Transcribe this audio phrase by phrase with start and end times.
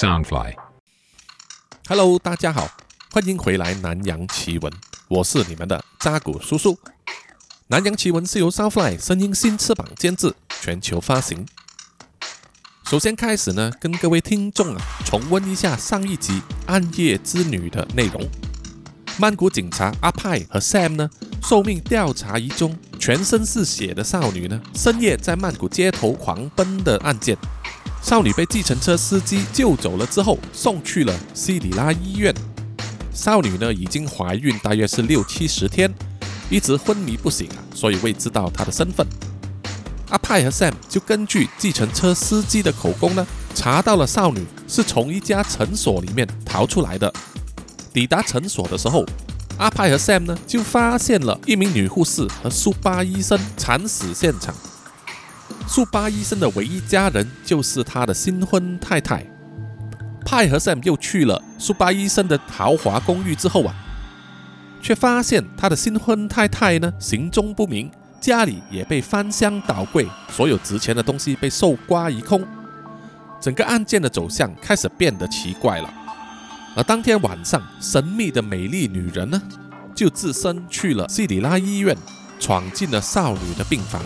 [0.00, 0.54] Soundfly。
[1.86, 2.70] Hello，大家好，
[3.12, 4.72] 欢迎回来《南洋奇闻》，
[5.08, 6.72] 我是你们的扎古叔叔。
[7.66, 11.46] 《南洋奇闻》是由 Soundfly 声音新翅膀监制，全球发行。
[12.86, 16.32] 首先开始呢，跟各位听众啊重温一下上一集
[16.64, 18.26] 《暗夜之女》的内容。
[19.18, 21.10] 曼谷警察阿派和 Sam 呢，
[21.42, 27.36] 受命调查一宗全身是血的少女呢，深夜在曼谷街头狂奔的案件。
[28.02, 32.34] 少女被计程车司机救走了之后，送去了西里拉医院。
[33.12, 35.92] 少女呢已经怀孕大约是六七十天，
[36.48, 39.06] 一直昏迷不醒啊，所以未知道她的身份。
[40.08, 47.12] 阿派和 Sam 就根据计程车司机的口供呢，查到了少女是从一家诊所里面逃出来的。
[47.92, 49.04] 抵达诊所的时候，
[49.58, 54.54] 阿派和 Sam 呢就发现了一名女护士和苏巴医生惨死现场。
[55.66, 59.24] 苏巴医生的唯一家人就是他的新婚太太。
[60.24, 63.74] 派和 Sam 又去了苏巴医生的豪华公寓之后啊，
[64.82, 67.90] 却发现他的新婚太太呢行踪不明，
[68.20, 72.46] 家里也被翻箱倒柜，所有值钱的东西被搜刮一空，
[73.40, 75.92] 整个案件的走向开始变得奇怪了。
[76.76, 79.40] 而当天晚上，神秘的美丽女人呢，
[79.94, 81.96] 就自身去了西里拉医院，
[82.38, 84.00] 闯进了少女的病房。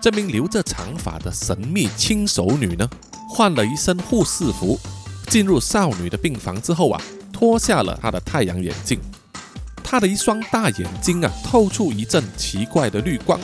[0.00, 2.88] 这名留着长发的神秘轻熟女呢，
[3.28, 4.80] 换了一身护士服，
[5.28, 8.98] 进入少女的病房之后啊，脱下了她的太阳眼镜。
[9.84, 13.38] 她的一双大眼睛啊，透出一阵奇怪的绿光。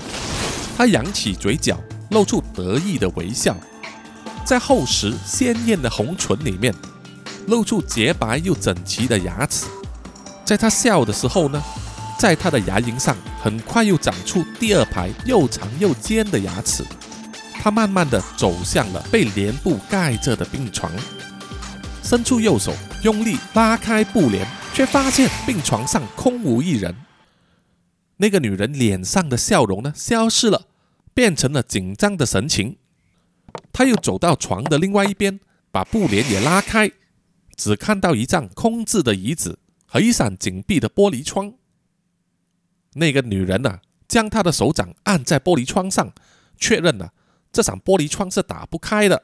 [0.78, 1.78] 她扬起嘴角，
[2.10, 3.54] 露出得意的微笑，
[4.44, 6.74] 在厚实鲜艳的红唇里面，
[7.48, 9.66] 露出洁白又整齐的牙齿。
[10.44, 11.62] 在她笑的时候呢，
[12.18, 16.84] 在他的牙龈上很快又长出第二排又长又尖的牙齿。
[17.52, 20.92] 他慢慢地走向了被帘布盖着的病床，
[22.02, 22.72] 伸出右手，
[23.02, 26.94] 用力拉开布帘，却发现病床上空无一人。
[28.18, 30.66] 那个女人脸上的笑容呢，消失了，
[31.12, 32.76] 变成了紧张的神情。
[33.72, 35.40] 他又走到床的另外一边，
[35.72, 36.90] 把布帘也拉开，
[37.56, 41.52] 只看到一张空置的椅子和一扇紧闭的玻璃窗。
[42.96, 46.12] 那个女人啊，将她的手掌按在玻璃窗上，
[46.56, 47.12] 确认了
[47.52, 49.22] 这扇玻璃窗是打不开的，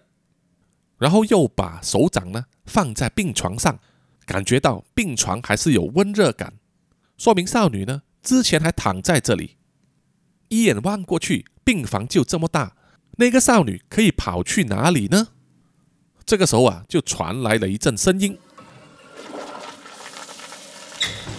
[0.98, 3.78] 然后又把手掌呢放在病床上，
[4.24, 6.54] 感觉到病床还是有温热感，
[7.18, 9.56] 说明少女呢之前还躺在这里。
[10.48, 12.76] 一眼望过去，病房就这么大，
[13.16, 15.28] 那个少女可以跑去哪里呢？
[16.24, 18.38] 这个时候啊，就传来了一阵声音。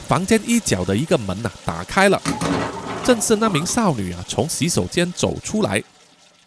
[0.08, 2.22] 房间一角的一个门呐、打开了，
[3.03, 5.84] 正是那名少女啊从洗手间走出来，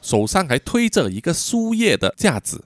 [0.02, 2.64] 手上还推着一个输液的架子。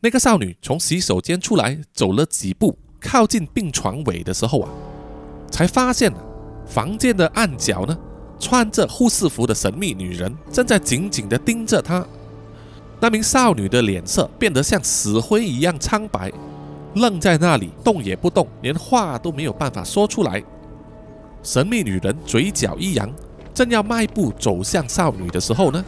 [0.00, 4.68] 那个少女从洗手间出来，走了几步，靠近病床尾的时候啊，
[5.50, 6.12] 才发现
[6.66, 7.96] 房间的暗角呢，
[8.40, 12.04] 穿着护士服的神秘女人正在紧紧地盯着她。
[12.98, 16.32] 那名少女的脸色变得像死灰一样苍白。
[16.94, 20.42] 愣在那里，动也不动，连话都没有办法说出来。
[21.42, 23.10] 神秘女人嘴角一扬，
[23.54, 25.84] 正要迈步走向少女的时候呢，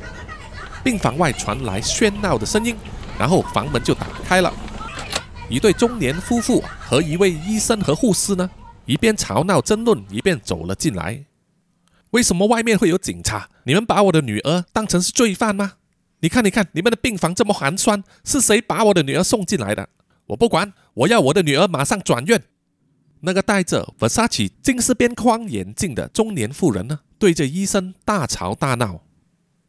[0.82, 2.74] 病房外传来喧闹的声音，
[3.18, 4.52] 然后房门就打开了。
[5.48, 8.50] 一对中年夫妇和一位医生和护士呢，
[8.86, 11.24] 一边吵闹争论，一边走了进来。
[12.10, 13.48] 为什么外面会有警察？
[13.64, 15.72] 你们把我的女儿当成是罪犯吗？
[16.20, 19.88] 你看，你看，你们的病房这么寒酸，是谁把我的女儿送进来的？
[20.26, 22.42] 我不管，我要我的女儿马上转院。
[23.20, 29.02] 那个戴着 Versace 金丝边框眼镜的中年妇人呢，对着医生大吵大闹。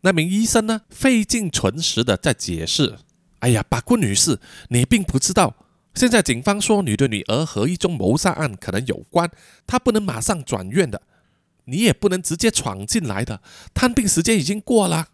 [0.01, 2.97] 那名医生呢，费尽唇舌的在解释
[3.39, 4.39] ：“哎呀，法棍女士，
[4.69, 5.55] 你并不知道，
[5.93, 9.29] 现在警方说你的女儿和一宗谋杀案可能有关，
[9.65, 11.01] 她不能马上转院的，
[11.65, 13.41] 你也不能直接闯进来的，
[13.73, 15.07] 探病时间已经过了。”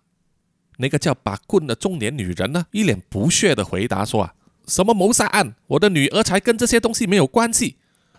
[0.78, 4.34] 那个叫把棍的中年女人呢，一脸不屑的回答说：“啊。”
[4.72, 5.56] 什么谋杀案？
[5.68, 7.76] 我的女儿才跟这些东西没有关系。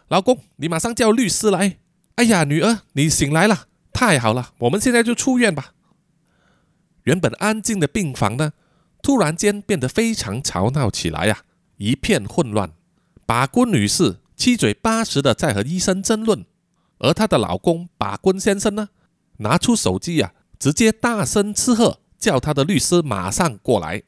[0.08, 1.78] 老公，你马上叫律师来。
[2.16, 5.72] 哎呀，女儿，你醒来了，太好了，我们现在就出院吧。
[7.04, 8.52] 原本安静的病房呢，
[9.02, 11.44] 突然间变得非常吵闹起来呀、啊，
[11.78, 12.72] 一片混乱。
[13.24, 16.44] 把棍女士七嘴八舌的在和医生争论，
[16.98, 18.90] 而她的老公把棍先生呢，
[19.38, 24.02] 拿出手机呀、直接大声斥喝，叫他的律师马上过来。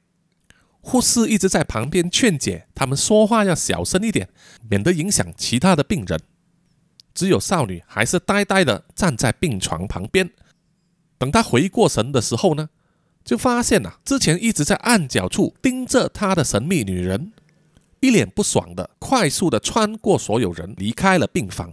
[0.84, 4.28] 护士一直在旁边劝解他们说话要小声一点，
[4.68, 6.20] 免得影响其他的病人。
[7.14, 10.30] 只有少女还是呆呆的站在病床旁边。
[11.16, 12.68] 等她回过神的时候呢，
[13.24, 17.32] 就发现啊，之前一直在暗角处盯着她的神秘女人，
[18.00, 21.72] 一脸不爽的快速的穿过所有人，离开了病房。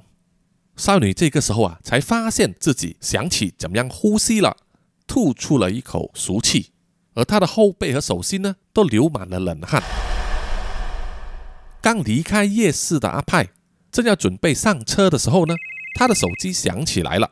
[0.78, 4.56] 少女这个时候啊，才发现自己想起怎么样呼吸了，
[5.06, 6.72] 吐出了一口俗气，
[7.14, 9.82] 而他的后背和手心呢，都流满了冷汗。
[11.82, 13.50] 刚离开夜市的阿派，
[13.92, 15.56] 正要准备上车的时候呢，
[15.96, 17.32] 他的手机响起来了，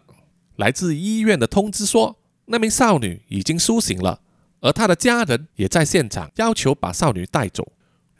[0.55, 4.21] 来自医院的通知说，那名少女已经苏醒了，
[4.61, 7.71] 而他的家人也在现场，要求把少女带走。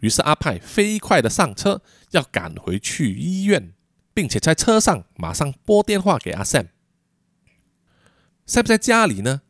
[0.01, 1.81] 于是阿派飞快的上车，
[2.12, 3.73] 要赶回去医院，
[4.13, 6.67] 并且在车上马上拨电话给阿 Sam。
[8.47, 9.41] Sam 在家里呢，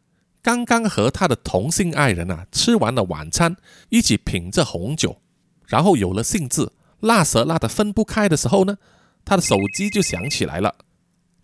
[0.42, 3.58] 刚刚和他的同性爱人啊吃完了晚餐，
[3.90, 5.22] 一起品着红酒。
[5.68, 8.78] 然后有了兴致，辣舌辣的分不开的时候呢，
[9.24, 10.76] 他的手机就响起来了，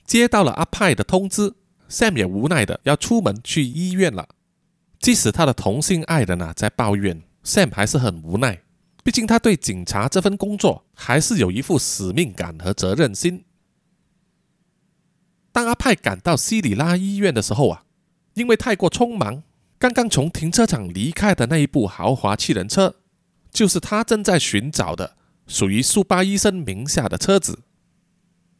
[0.05, 1.53] 接到了阿派的通知
[1.89, 4.29] ，Sam 也无奈的要出门去医院了。
[4.99, 8.63] 即使他的同性爱人啊在抱怨，Sam 还是很无奈，
[9.03, 13.45] 毕竟他对警察这份工作还是有一副使命感和责任心。
[15.51, 17.84] 当阿派赶到西里拉医院的时候啊，
[18.35, 19.43] 因为太过匆忙，
[19.77, 22.95] 刚刚从停车场离开的那一部豪华七人车。
[23.51, 25.15] 就是他正在寻找的
[25.47, 27.59] 属于苏巴医生名下的车子。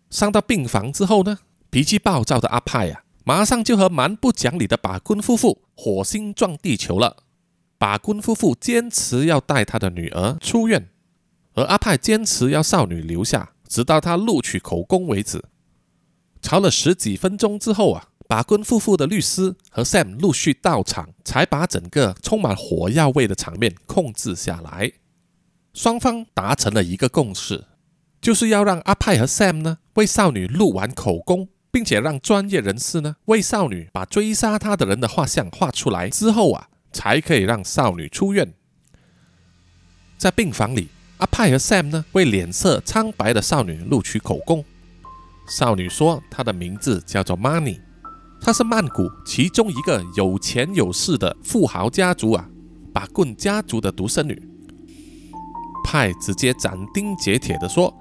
[0.10, 1.39] 上到病房之后呢，
[1.69, 7.18] 脾气暴躁的阿派啊，马上就和蛮不讲理的把坤夫妇火星撞地球了。
[7.77, 10.88] 把坤夫妇坚持要带他的女儿出院，
[11.56, 15.44] 而阿派坚持要少女留下，直到他录取口供为止。
[16.42, 18.12] 吵了十几分钟之后啊。
[18.27, 24.94] 把坤夫妇的律师和 Sam 陆续到场，才把整个充满火药味的场面控制下来。
[25.74, 27.66] 双方达成了一个共识，
[28.22, 38.54] 就是要让阿派和 Sam 呢为少女录完口供，并且让专业人士呢为少女把追杀她的人的画像画出来之后啊，才可以让少女出院。
[40.18, 40.88] 在病房里，
[41.18, 44.66] 阿派和 Sam 呢为脸色苍白的少女录取口供。
[45.48, 47.81] 少女说，她的名字叫做 Money。
[48.46, 52.48] 她是曼谷其中一个有钱有势的富豪家族啊，
[52.94, 54.40] 把棍家族的独生女。
[55.84, 57.92] 派直接斩钉截铁地说：“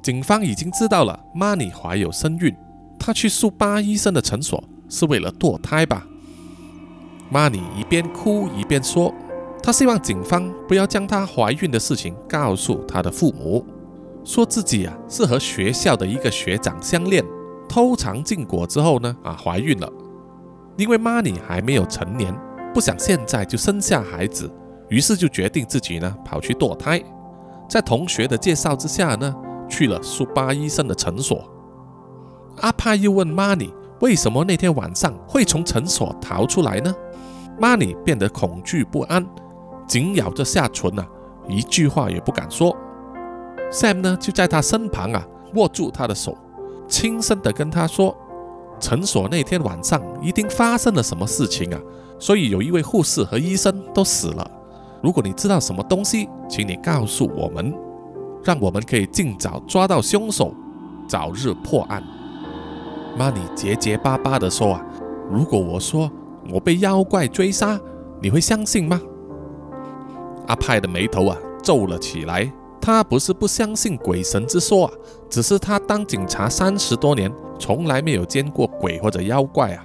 [0.00, 2.54] 警方已经知道了玛尼怀有身孕，
[2.96, 6.06] 她去速巴医生的诊所是为了堕胎吧
[7.32, 9.12] ？”Money 一边哭一边说
[9.60, 13.66] ：“她希望警方不要将她怀孕的事情告诉她的父母，
[14.22, 17.24] 说自己啊是和学校的一个学长相恋。”
[17.68, 19.92] 偷尝禁果之后呢，啊，怀孕了。
[20.76, 22.34] 因为妈尼还没有成年，
[22.72, 24.50] 不想现在就生下孩子，
[24.88, 27.02] 于是就决定自己呢跑去堕胎。
[27.68, 29.34] 在同学的介绍之下呢，
[29.68, 31.44] 去了苏巴医生的诊所。
[32.60, 36.92] 阿帕又问妈尼为什么那天晚上会从诊所逃出来呢
[37.58, 39.24] 妈尼变得恐惧不安，
[39.86, 41.06] 紧咬着下唇啊，
[41.48, 42.76] 一句话也不敢说。
[43.70, 46.38] Sam 呢就在他身旁啊，握住他的手。
[46.88, 48.16] 轻声的跟他说
[48.80, 51.80] ：“诊所那天晚上一定发生了什么事情啊？
[52.18, 54.50] 所以有一位护士和医生都死了。
[55.02, 57.72] 如果你知道什么东西，请你告诉我们，
[58.42, 60.52] 让我们可以尽早抓到凶手，
[61.06, 62.02] 早日破案。”
[63.16, 64.86] 玛尼结结巴巴的说：“啊，
[65.30, 66.10] 如果我说
[66.52, 67.78] 我被妖怪追杀，
[68.22, 69.00] 你会相信吗？”
[70.48, 72.50] 阿派的眉头啊皱了起来。
[72.88, 74.92] 他不是不相信鬼神之说啊，
[75.28, 79.84] 只是他当警察三十多年，从来没有见过鬼或者妖怪啊。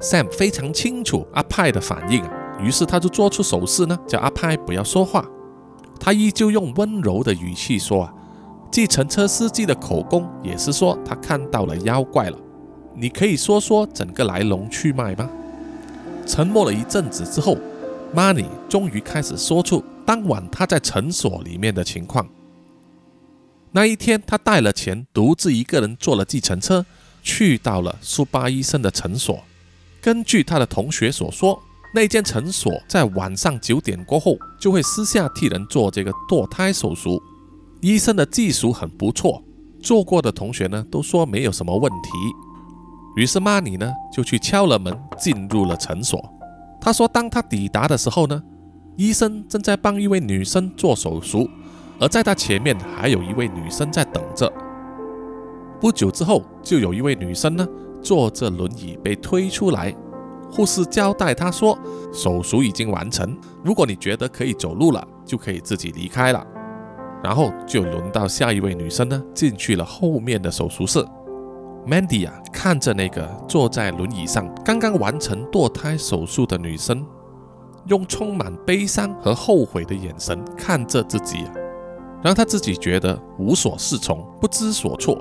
[0.00, 5.28] Sam 非常清楚阿派的反应啊，于是他就做出手势呢，叫阿派不要说话。
[5.98, 8.14] 他依旧用温柔的语气说啊，
[8.70, 12.38] 计程车司机的口供也是说他看到了妖怪了。
[12.94, 15.28] 你可以说说整个来龙去脉吗？
[16.24, 17.58] 沉默了一阵子之后
[18.14, 19.84] ，Money 终于开始说出。
[20.04, 22.28] 当晚他在诊所里面的情况。
[23.70, 26.84] 那一天，他带了钱，独自一个人坐了计程车，
[27.22, 29.42] 去到了苏巴医生的诊所。
[30.00, 31.62] 根据他的同学所说，
[31.94, 37.22] 那间诊所在晚上九点过后就会私下替人做这个堕胎手术，
[37.80, 39.40] 医生的技术很不错，
[39.80, 42.10] 做过的同学呢都说没有什么问题。
[43.16, 46.20] 于是玛尼呢就去敲了门，进入了诊所。
[46.82, 48.42] 他说，当他抵达的时候呢。
[48.96, 51.48] 医生正在帮一位女生做手术，
[51.98, 54.52] 而在他前面还有一位女生在等着。
[55.80, 57.66] 不久之后，就有一位女生呢，
[58.02, 59.96] 坐着轮椅被推出来。
[60.50, 61.76] 护士交代他说
[62.12, 63.34] ：“手术已经完成，
[63.64, 66.46] 如果你觉得可以走路了，就可以自己离开了。”
[67.24, 71.02] 然后就轮到下一位女生呢，进去了后面的手术室。
[71.86, 77.04] Mandy 啊，看着那个坐在轮椅上刚刚完成堕胎手术的女生。
[77.86, 81.52] 用充满悲伤和后悔的眼神看着自己啊，
[82.22, 85.18] 让他自己觉得无所适从、不知所措。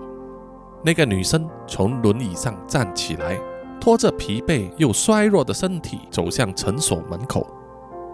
[0.83, 3.35] 那个女生从轮椅上站起来，
[3.79, 7.47] 拖着疲惫又衰弱的身体走向诊所门口。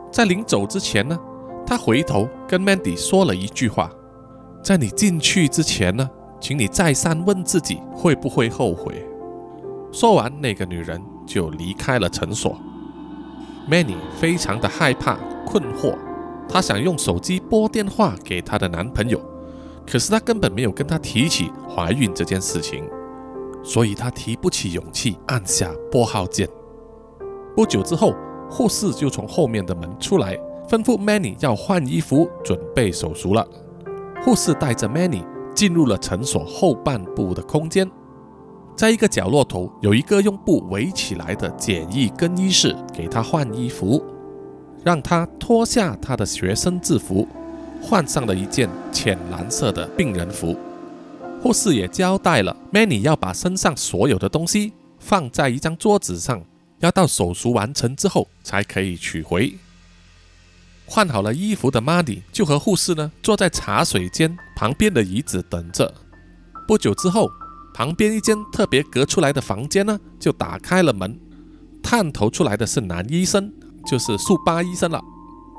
[0.10, 1.20] 在临走之前呢，
[1.66, 3.92] 她回头跟 Mandy 说了一句话
[4.64, 9.06] ：“在你进去之前呢，请你再三问自己会不会后悔。”
[9.92, 12.58] 说完，那个女人就离开了诊所。
[13.70, 15.98] Manny 非常的害怕、困惑，
[16.48, 19.20] 她想用手机拨电话给她的男朋友，
[19.90, 22.88] 可是她根本没有跟他提起怀孕这件事情，
[23.64, 26.48] 所以她提不起勇气按下拨号键。
[27.56, 28.14] 不久之后，
[28.50, 30.38] 护士就从后面的门出来，
[30.70, 33.46] 吩咐 Manny 要换衣服，准备手术了。
[34.24, 35.24] 护士带着 Manny
[35.58, 37.90] 进入了诊所后半部的空间。
[38.76, 44.06] 在一个角落头有一个用布围起来的简易更衣室，给他换衣服，
[44.84, 47.28] 让他脱下他的学生制服，
[47.82, 50.56] 换上了一件浅蓝色的病人服。
[51.42, 56.40] 护士也交代了，Manny 要把身上所有的东西放在一张桌子上，
[56.78, 59.58] 要到手术完成之后才可以取回。
[60.88, 65.94] 换好了衣服的 Manny 就和护士呢坐在茶水间旁边的椅子等着。
[66.68, 67.30] 不久之后。
[67.74, 71.16] 旁边一间特别隔出来的房间呢，就打开了门，
[71.84, 73.54] 探头出来的是男医生，
[73.86, 75.00] 就是速巴医生了。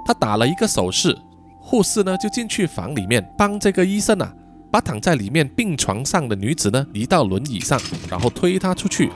[0.04, 1.16] 他打了一个手势，
[1.60, 4.34] 护士呢就进去房里面帮这个医生啊，
[4.72, 7.80] 把躺在里面病床上的女子呢移到轮椅上，
[8.10, 9.12] 然后推她出去。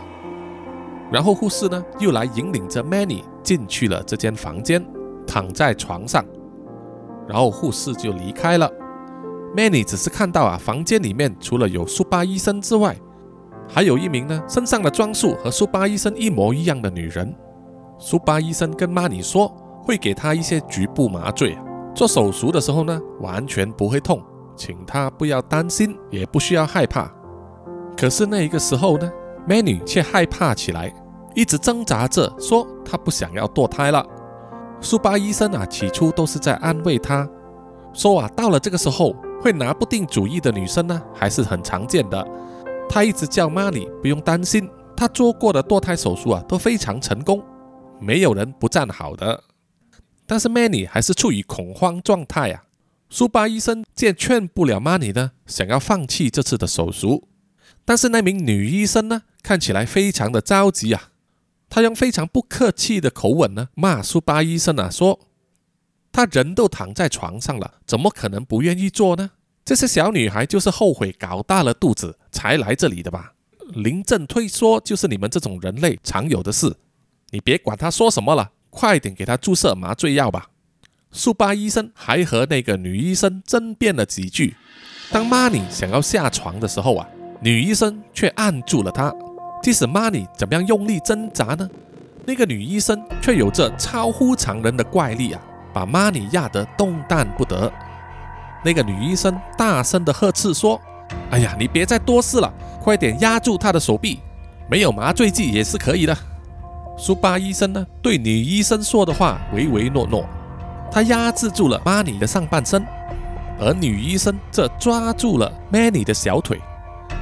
[1.11, 4.81] 然后护士呢又来引领着 Manny 进去了这间房间，
[5.27, 6.25] 躺在床上，
[7.29, 8.71] 然后护士就离开了。
[9.57, 12.97] Manny 只是看到啊，房间里面除了有苏巴医生之外，
[13.69, 17.35] 还有一名呢身上的装束和苏巴医生一模一样的女人。
[17.99, 19.49] 苏巴医生跟曼妮说，
[19.83, 21.57] 会给他一些局部麻醉，
[21.95, 24.23] 做手术的时候呢完全不会痛，
[24.57, 27.13] 请他不要担心，也不需要害怕。
[27.97, 29.13] 可是那一个时候呢
[29.47, 30.93] 曼妮却害怕起来，
[31.35, 34.05] 一直挣扎着说他不想要堕胎了。
[34.83, 37.27] 苏巴医生啊起初都是在安慰他，
[37.95, 39.17] 说啊到了这个时候。
[39.43, 42.25] 会拿不定主意的女生呢，还是很常见的。
[42.89, 47.43] 她一直叫曼妮不用担心，她做过的堕胎手术啊都非常成功，
[47.99, 49.43] 没有人不站好的。
[50.29, 52.63] 但是 Money 还是处于恐慌状态啊。
[53.11, 57.27] 苏巴医生见劝不了 Money 呢，想要放弃这次的手术。
[57.85, 61.09] 但是那名女医生呢，看起来非常的着急啊。
[61.75, 65.19] 他用非常不客气的口吻呢，骂苏巴医生啊，说。
[66.13, 69.31] 他人都躺在床上了，怎么可能不愿意做呢？
[69.65, 73.33] 这些小女孩就是后悔搞大了肚子才来这里的吧？
[73.71, 76.77] 临阵退缩就是你们这种人类常有的事。
[77.31, 80.51] 你别管他说什么了，快点给他注射麻醉药吧。
[81.11, 84.55] 苏巴医生还和那个女医生争辩了几句。
[85.11, 87.09] 当玛尼想要下床的时候啊，
[87.41, 89.11] 女医生却按住了他。
[89.63, 91.71] 即使 Money 怎么样用力挣扎呢？
[92.27, 95.41] 那个女医生却有着超乎常人的怪力啊！
[95.73, 97.73] 把玛尼压得动弹不得，
[98.65, 100.81] 那个女医生大声的呵斥说
[101.31, 104.21] ：“哎呀，你别再多事了，快点压住她的手臂，
[104.69, 106.17] 没有麻醉剂也是可以的。”
[106.99, 110.25] 苏巴医生呢，对女医生说的话唯唯诺诺，
[110.91, 112.85] 他压制住了玛尼的上半身，
[113.59, 116.61] 而女医生则抓住了 Manny 的小腿，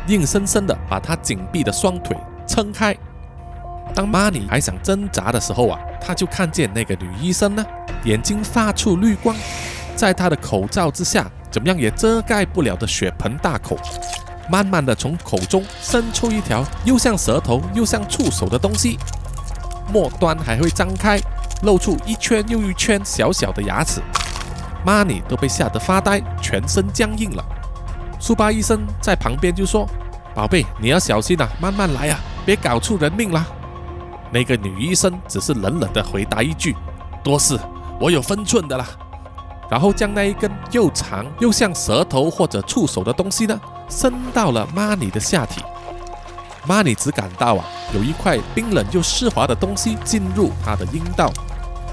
[0.08, 2.16] 硬生生的把她紧闭的双腿
[2.50, 2.96] 撑开。
[3.94, 7.64] 当玛尼还想挣扎的时候啊，他就看见那个女医生呢。
[8.04, 9.36] 眼睛发出绿光，
[9.94, 13.76] 在他的口罩之下，怎么样也遮盖不了的血盆大口，
[14.50, 18.98] 慢慢的从口中伸出一条又像舌头又像触手的东西，
[19.92, 21.20] 末端还会张开，
[21.62, 24.00] 露出一圈又一圈小小的牙齿。
[24.82, 27.44] 玛尼都被吓得发呆，全身僵硬了。
[28.18, 29.86] 苏巴医生在旁边就说
[30.40, 33.46] ：“宝贝，你要小心啊，慢慢来啊，别搞出人命了。”
[34.32, 36.74] 那个女医生只是冷冷的回答一句
[37.22, 37.60] ：“多事。”
[38.00, 38.86] 我有分寸的啦，
[39.70, 45.60] 然后将那一根又长又像舌头或者触手的东西呢，伸到了玛尼的下体。
[46.64, 51.30] 玛尼只感到啊，有一块冰冷又湿滑的东西进入他的阴道，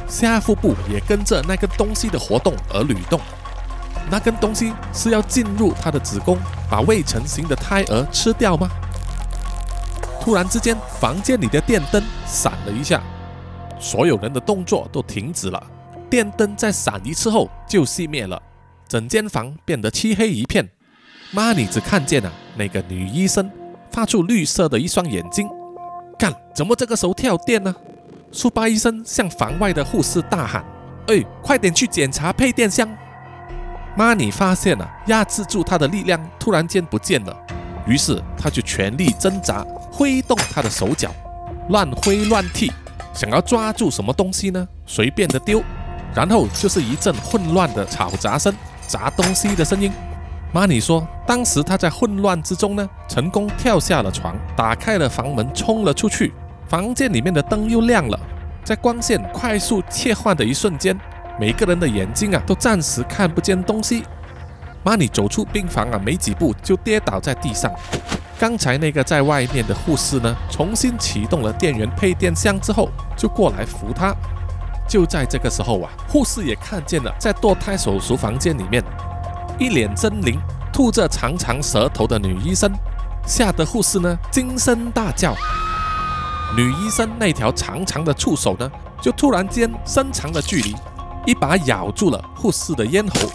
[0.07, 3.19] 下腹部也跟着那根东西的活动而蠕动。
[4.09, 6.37] 那根东西是要进入他的子宫，
[6.69, 8.69] 把未成型的胎儿吃掉吗？
[10.21, 13.01] 突然之间，房间里的电灯闪了一下，
[13.79, 15.61] 所有人的动作都停止了。
[16.09, 18.41] 电灯在闪一次后就熄灭了，
[18.87, 20.67] 整间房变得漆黑一片。
[21.31, 23.51] 玛尼只看见了那个女医生
[23.91, 25.49] 发出绿色的一双眼睛。
[26.17, 27.75] 干，怎么这个时候跳电呢？
[28.31, 30.65] 苏巴医生向房外的护士大喊
[31.07, 32.89] ：“哎，快点去检查配电箱！”
[33.97, 37.35] 妈尼发现了压制住他的力量突然间不见了，
[37.87, 41.09] 于是他就全力挣扎，挥动他的手脚，
[41.69, 42.71] 乱挥乱踢，
[43.11, 44.67] 想要抓住什么东西呢？
[44.85, 45.63] 随便的丢，
[46.13, 48.53] 然后就是一阵混乱的吵杂声，
[48.85, 49.91] 砸东西的声音。
[50.53, 56.31] 妈尼说，当时他在混乱之中呢，成功跳下了床，打开了房门，冲了出去。
[56.67, 58.19] 房间里面的灯又亮了，
[58.63, 60.95] 在光线快速切换的一瞬间，
[61.39, 64.03] 每个人的眼睛啊都暂时看不见东西。
[64.83, 67.71] 玛尼走出病房啊，没几步就跌倒在地上。
[68.39, 74.15] 刚才那个在外面的护士呢，重新启动了电源配电箱之后，就过来扶他。
[74.87, 78.83] 就在这个时候啊，护士也看见了在堕胎手术房间里面。
[79.59, 80.39] 一脸狰狞、
[80.71, 82.71] 吐着长长舌头的女医生，
[83.25, 85.35] 吓得护士呢惊声大叫。
[86.55, 90.75] 女医生那条长长的触手呢，就突然间伸长了距离，
[91.27, 93.29] 一把咬住了护士的咽喉，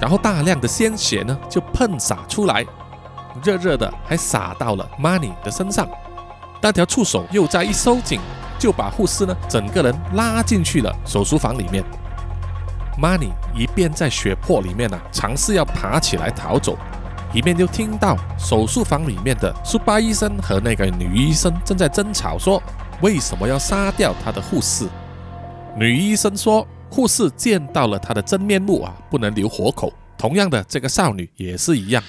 [0.00, 2.66] 然后大量的鲜血呢就喷洒出来，
[3.40, 5.88] 热热的还洒到了 Money 的身上。
[6.60, 8.18] 那条触手又再一收紧，
[8.58, 11.84] 就把护士呢整个人拉进去了手术房里面。
[13.00, 16.76] Money 一边在血泊里面呢，尝试要爬起来逃走，
[17.32, 22.60] 一边就听到手术房里面的苏巴医生和那个女医生正在争吵，说
[23.02, 24.88] 为什么要杀掉他的护士。
[25.76, 29.92] 女医生说，护士见到了他的真面目啊，不能留活口。
[30.16, 32.02] 同样的，这个少女也是一样。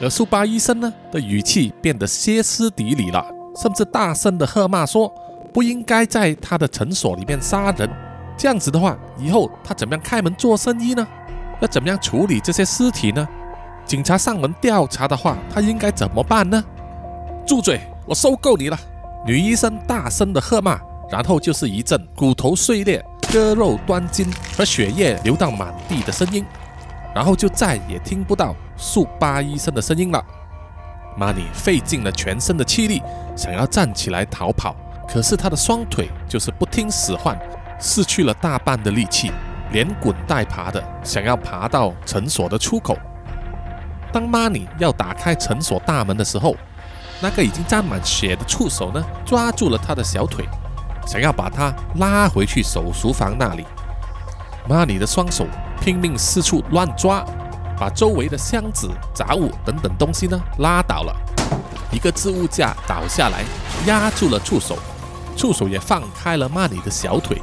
[0.00, 3.22] 而苏巴医生呢的语气变得歇斯底里了，
[3.60, 5.12] 甚至大声的喝骂说，
[5.52, 7.90] 不应该在他的诊所里面杀人。
[8.38, 11.06] 这样子的话，以后他怎么样开门做生意呢？
[11.60, 13.28] 要怎么样处理这些尸体呢？
[13.84, 16.64] 警察上门调查的话，他应该怎么办呢？
[17.46, 17.78] 住嘴！
[18.06, 18.78] 我受够你了！
[19.26, 20.80] 女医生大声的喝骂，
[21.10, 26.44] 然后就是一阵骨头碎裂、割肉断筋和血液流到满地的声音，
[27.14, 30.24] 然后就再也听不到速八医生的声音了。
[31.16, 33.00] 玛尼费尽了全身的气力，
[33.36, 34.74] 想要站起来逃跑，
[35.08, 37.38] 可是他的双腿就是不听使唤。
[37.78, 39.32] 失去了大半的力气，
[39.72, 42.94] 连滚带爬的想要爬到诊所的出口。
[44.12, 46.54] 当玛尼要打开诊所大门的时候，
[47.22, 50.44] 那个已经沾满血的触手呢，抓住了他的小腿，
[51.06, 53.66] 想要把他拉回去手术房那里。
[54.68, 55.46] 玛尼的双手
[55.80, 57.24] 拼命四处乱抓，
[57.78, 61.16] 把周围的箱子、杂物等等东西呢拉倒了。
[61.90, 63.42] 一个置物架倒下来，
[63.86, 64.78] 压住了触手，
[65.36, 67.40] 触手也放开了玛尼的小腿。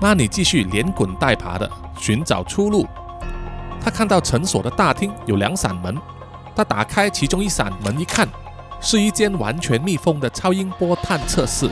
[0.00, 2.86] 玛尼继续连滚带爬的寻找出路。
[3.82, 5.94] 他看到诊所的大厅有两扇门，
[6.56, 8.26] 他打开其中一扇门一看，
[8.80, 11.68] 是一间完全密封的超音波探测室。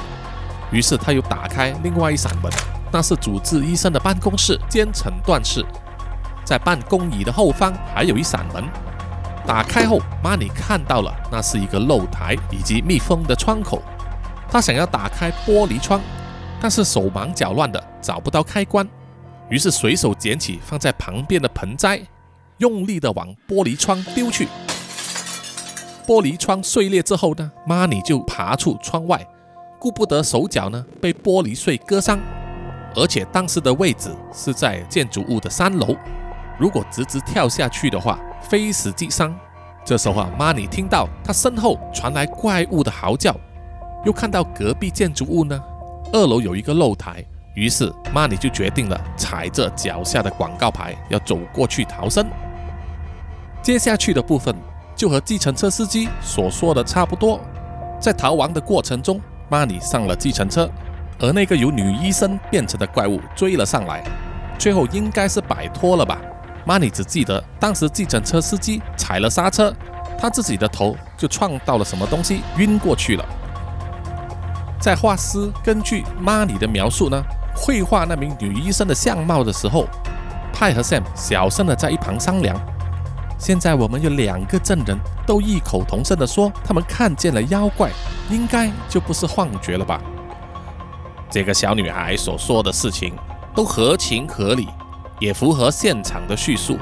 [0.72, 2.50] 于是他又打开另外一扇门，
[2.90, 5.64] 那是主治医生的办公室兼诊断室。
[6.44, 8.64] 在办公椅的后方还有一扇门，
[9.46, 13.82] 打开后，玛尼看到了那是一个露台以及密封的窗口。
[14.50, 16.00] 他想要打开玻璃窗。
[16.64, 18.88] 但是手忙脚乱的找不到开关，
[19.50, 22.00] 于是随手捡起放在旁边的盆栽，
[22.58, 24.46] 用力的往玻璃窗丢去。
[26.06, 29.26] 玻璃窗碎裂之后呢，玛尼就爬出窗外，
[29.82, 32.20] 顾不得手脚呢被玻璃碎割伤，
[32.94, 35.96] 而且当时的位置是在建筑物的三楼，
[36.56, 39.36] 如果直直跳下去的话，非死即伤。
[39.84, 43.34] 这时候啊，玛尼听到他身后传来怪物的嚎叫，
[44.04, 45.60] 又看到隔壁建筑物呢。
[46.12, 47.16] 二楼有一个露台，
[47.56, 52.24] 于是玛尼就决定了踩着脚下的广告牌要走过去逃生。
[53.60, 54.54] 接下去的部分
[54.94, 57.40] 就和计程车司机所说的差不多，
[57.98, 59.20] 在逃亡的过程中，
[59.52, 60.66] 玛尼上了计程车，
[61.20, 64.02] 而那个由女医生变成的怪物追了上来，
[64.58, 66.18] 最后应该是摆脱了吧。
[66.64, 69.70] 玛尼只记得当时计程车司机踩了刹车，
[70.18, 73.24] 他自己的头就撞到了什么东西，晕过去了。
[74.80, 77.22] 在画师根据玛尼的描述呢，
[77.54, 79.86] 绘画那名女医生的相貌的时候，
[80.50, 82.58] 派和 Sam 小声的在一旁商量。
[83.42, 87.90] 现在我们有两个证人都异口同声的说，他们看见了妖怪，
[88.30, 90.00] 应该就不是幻觉了吧？
[91.28, 93.16] 这个小女孩所说的事情
[93.52, 94.68] 都合情合理，
[95.18, 96.78] 也符合现场的叙述。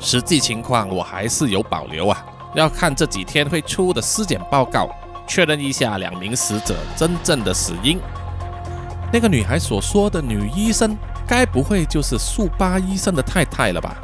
[0.00, 4.90] 实际情况我还是有保留啊，要看这几天会出的尸检报告。
[5.24, 8.00] 确认一下两名死者真正的死因。
[9.12, 13.96] 那个女孩所说的女医生，该不会就是速八医生的太太了吧？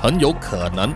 [0.00, 0.94] 很有可能。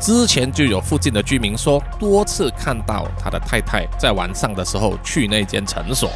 [0.00, 6.10] 之前就有附近的居民说，多次看到他的太太在晚上的时候去那间诊所。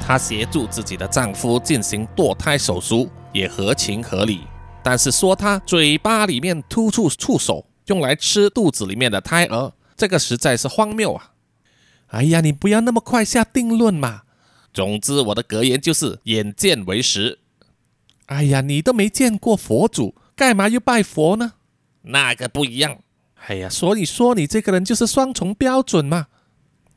[0.00, 4.40] 她协助自己的丈夫进行堕胎手术也合情合理。
[4.82, 11.32] 但是说她嘴巴里面突出触手用来吃肚子里面的胎儿，这个实在是荒谬啊！
[12.06, 14.22] 哎呀，你不要那么快下定论嘛。
[14.72, 17.40] 总之，我的格言就是眼见为实。
[18.26, 21.52] 哎呀，你都没见过佛祖，干嘛又拜佛呢？
[22.02, 22.98] 那个不一样。
[23.46, 26.26] 哎呀，所以说你这个人就是双重标准嘛！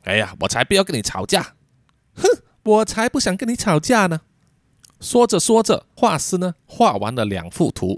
[0.02, 1.54] 哎呀，我才不要跟你吵架！
[2.14, 2.28] 哼，
[2.64, 4.20] 我才不想跟你吵架呢！
[5.00, 7.96] 说着说着，画师呢画完了两幅图，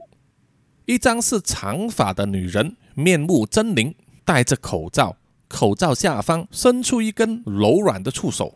[0.87, 5.17] 一张是长发的女人，面目狰狞，戴着口罩，
[5.49, 8.55] 口罩下方伸出一根柔软的触手。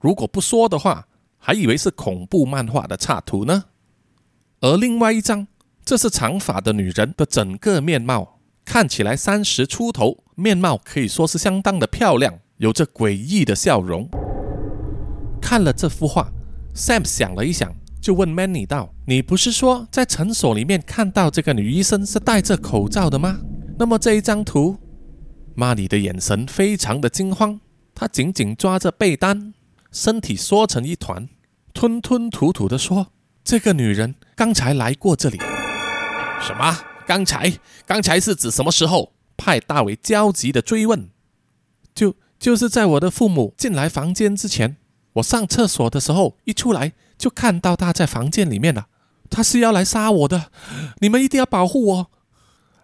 [0.00, 1.06] 如果不说的话，
[1.38, 3.64] 还以为是恐怖漫画的插图呢。
[4.60, 5.46] 而另外一张，
[5.88, 8.40] 这是长发的女人的整个面貌。
[8.62, 14.06] 看起来三十出头，面貌可以说是相当的漂亮，有着诡异的笑容。
[15.40, 16.30] 看了这幅画
[16.74, 23.40] ，Sam 想了一想，就问 Manny 道：“你不是说在诊所里面看到这个女医生是戴着口罩的吗？
[23.78, 24.76] 那么这一张图
[25.56, 27.58] ？”Manny 的眼神非常的惊慌，
[27.94, 29.54] 他紧紧抓着被单，
[29.90, 31.30] 身体缩成一团，
[31.72, 33.06] 吞吞吐吐的说
[33.42, 35.38] ：“这个女人刚才来过这里。”
[36.40, 36.78] 什么？
[37.06, 39.12] 刚才，刚才是指什么时候？
[39.36, 41.10] 派大伟焦急的追问。
[41.94, 44.76] 就就是在我的父母进来房间之前，
[45.14, 48.88] 我上厕所的时候，一出来就看到他在房间里面了。
[49.30, 50.50] 他是要来杀我的，
[51.00, 52.10] 你们一定要保护我。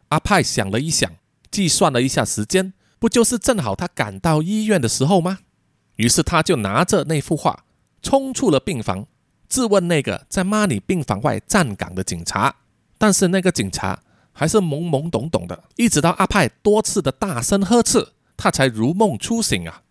[0.09, 1.11] 阿派想了一想，
[1.51, 5.39] 计算了一下时间，不就是正好他赶到医院的时候吗？
[5.97, 7.65] 于是他就拿着那幅画，
[8.03, 9.07] 冲出了病房，
[9.49, 12.55] 质问那个在妈尼病房外站岗的警察。
[12.99, 14.01] 但是那个警察。
[14.37, 19.83] 还是懵懵懂懂的，一直到阿派多次的大声呵斥，他才如梦初醒啊！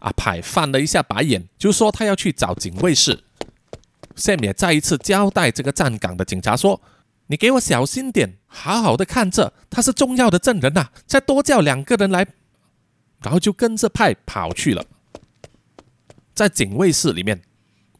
[0.00, 3.24] 阿派翻了一下白眼，就说他要去找警卫室。
[4.16, 6.82] Sam 也再一次交代这个站岗的警察说
[7.28, 10.88] ：“你给我小心点，好好的看着，他是重要的证人呐！
[11.06, 12.26] 再多叫两个人来。”
[13.24, 14.84] 然后就跟着派跑去了。
[16.34, 17.40] 在警卫室里面，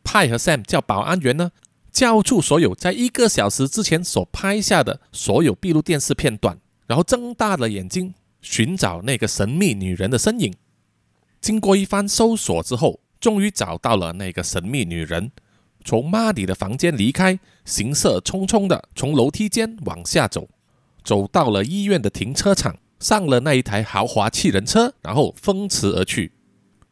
[0.03, 1.53] 派和 Sam 叫保安员呢。
[1.95, 10.53] 交出所有在一个小时之前所拍下的所有闭路电视片段，然后睁大了眼睛寻找那个神秘女人的身影。
[11.41, 15.31] 经过一番搜索之后，终于找到了那个神秘女人，
[15.85, 20.49] 从妈迪的房间离开，行色匆匆的从楼梯间往下走，
[21.05, 26.33] 走到了医院的停车场，上了那一台豪华汽人车，然后风驰而去。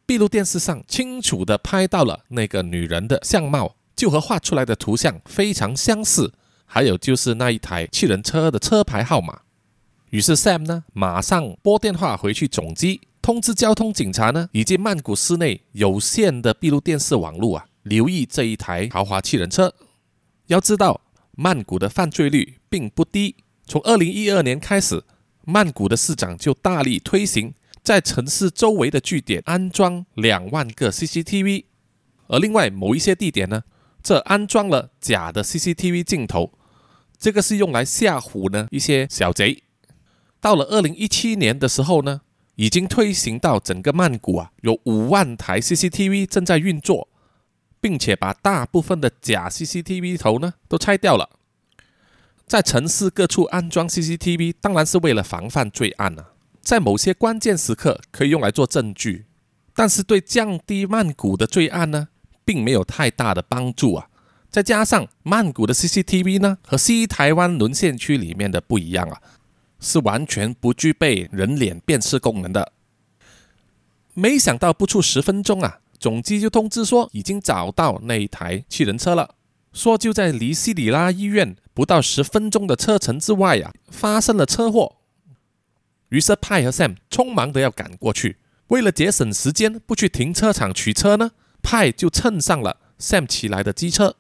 [0.07, 3.75] 闭路电视上清楚的拍到了那个女人的相貌。
[3.95, 6.33] 就和画出来的图像非常相似，
[6.65, 9.43] 还有就是那一台汽人车的车牌号码。
[10.11, 19.73] 于是 Sam 呢，马上拨电话回去总机，通知交通警察呢，以及曼谷市内有线的闭路电视网络啊，留意这一台豪华汽人车。
[20.49, 21.01] 要知道，
[21.31, 23.37] 曼谷的犯罪率并不低。
[23.67, 25.03] 从二零一二年开始，
[25.47, 31.65] 曼谷的市长就大力推行，在城市周围的据点安装两万个 CCTV，
[32.27, 33.63] 而另外某一些地点呢。
[34.03, 36.53] 这安装了假的 CCTV 镜头，
[37.19, 39.63] 这个是用来吓唬呢一些小贼。
[40.41, 42.23] 到了二零一七年的时候呢，
[42.57, 47.09] 已经推行到整个曼谷啊，有五万台 CCTV 正在运作，
[47.81, 51.31] 并且把大部分的假 CCTV 头呢都拆掉了。
[52.45, 59.27] 在城市各处安装 CCTV，当然是为了防范罪案啊，在某些关键时刻可以用来做证据，
[59.77, 62.09] 但是对降低曼谷的罪案呢？
[62.45, 64.09] 并没有太大的帮助啊！
[64.51, 69.23] 再加上曼谷的 CCTV 呢，和西台湾沦陷区里面的不一样啊，
[69.81, 72.73] 是完全不具备人脸辨识功能的。
[74.15, 79.35] 没想到不出十分钟啊，总机就通知说已经找到那一台汽人车了，
[79.73, 84.97] 说就在离西里拉医院不到十分钟的车程之外呀，发生了车祸。
[86.11, 91.31] 于是派和 Sam 匆忙的要赶过去，为了节省时间，不去停车场取车呢。
[91.63, 94.17] 派就蹭上了 Sam 骑来的机车，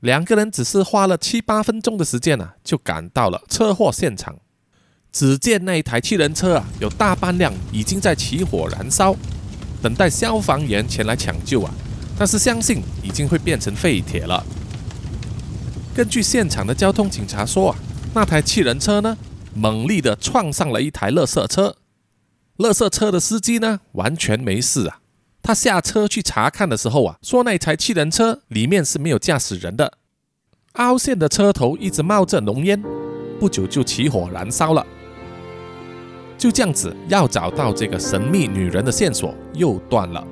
[0.00, 4.36] 两个人只是花了七八分钟的时间啊，就赶到了车祸现场。
[5.12, 9.14] 只见那一台汽人车啊，有大半辆已经在起火燃烧，
[9.82, 11.72] 等待消防员前来抢救啊。
[12.18, 14.42] 但是相信已经会变成废铁了。
[15.94, 17.78] 根据现场的交通警察说啊，
[18.14, 19.18] 那台汽人车呢，
[19.54, 21.76] 猛力的撞上了一台垃圾车，
[22.56, 25.01] 垃圾车的司机呢，完全没事啊。
[25.42, 29.98] 他下车去查看的时候啊，说那台汽人车里面是没有驾驶人的，
[30.74, 32.80] 凹陷的车头一直冒着浓烟，
[33.40, 34.86] 不久就起火燃烧了。
[36.38, 40.24] 就这样子，要找到这个神秘女人的线索又断了。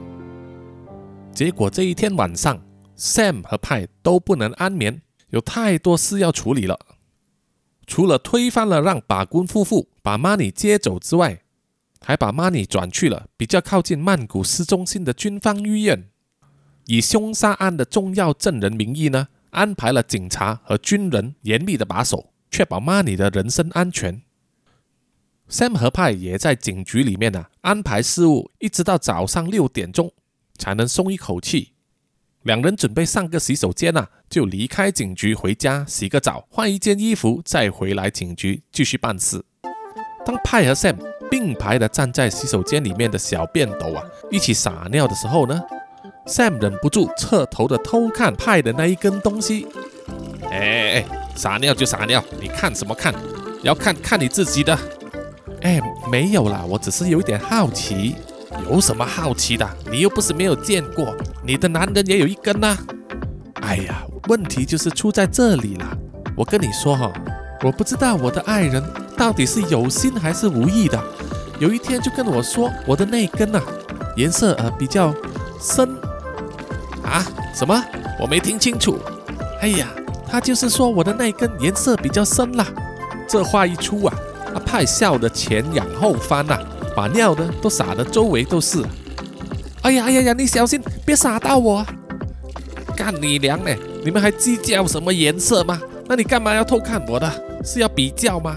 [1.32, 2.60] 结果这一天晚上
[2.96, 6.78] ，Sam 和派都不能安眠，有太多事要处理了。
[7.86, 11.42] 除了推翻了让把工夫妇把 Money 接走之外，
[12.04, 16.08] 还把 Money 转去了比较靠近曼谷市中心的军方医院，
[16.86, 24.22] 以凶杀案的重要证人名义呢，安排了警察和军人严密的把守，确保 Money 的人身安全。
[25.48, 30.12] Sam 和派也在警局里面呢，安排事务，一直到早上六点钟
[30.56, 31.72] 才能松一口气。
[32.42, 39.44] 两人准备上个洗手间呐，就离开警局回家洗个澡，换一件衣服，再回来警局继续办事。
[40.24, 40.96] 当派和 Sam
[41.30, 45.62] 并排的站在洗手间里面的小便斗啊，一起撒尿的时候呢
[46.26, 49.66] ，Sam 忍不住侧头的偷看派的那一根东西。
[50.50, 51.04] 哎哎哎，
[51.36, 53.14] 撒尿就撒尿，你看什么看？
[53.62, 54.76] 要看看你自己的。
[55.62, 58.16] 哎，没有啦，我只是有一点好奇。
[58.68, 59.68] 有什么好奇的？
[59.92, 61.14] 你又不是没有见过，
[61.44, 62.76] 你的男人也有一根呐。
[63.62, 65.96] 哎呀，问题就是出在这里啦。
[66.36, 67.12] 我跟你说哈，
[67.62, 68.82] 我不知道我的爱人
[69.20, 70.98] 到底是有心还是无意的。
[71.58, 73.60] 有一天就跟我说，我的那根呐，
[74.16, 75.14] 颜色呃比较
[75.60, 75.86] 深。
[77.04, 77.22] 啊？
[77.54, 77.84] 什么？
[78.18, 78.98] 我没听清楚。
[79.60, 79.88] 哎呀，
[80.26, 82.66] 他就是说我的那根颜色比较深啦。
[83.28, 84.14] 这话一出啊。
[84.54, 86.58] 阿派笑得前仰后翻呐，
[86.96, 88.82] 把尿呢都洒得周围都是。
[89.82, 91.84] 哎呀哎呀呀，你小心别洒到我！
[92.96, 93.78] 干你娘嘞！
[94.02, 95.78] 你们还计较什么颜色吗？
[96.08, 97.30] 那你干嘛要偷看我的？
[97.62, 98.56] 是要比较吗？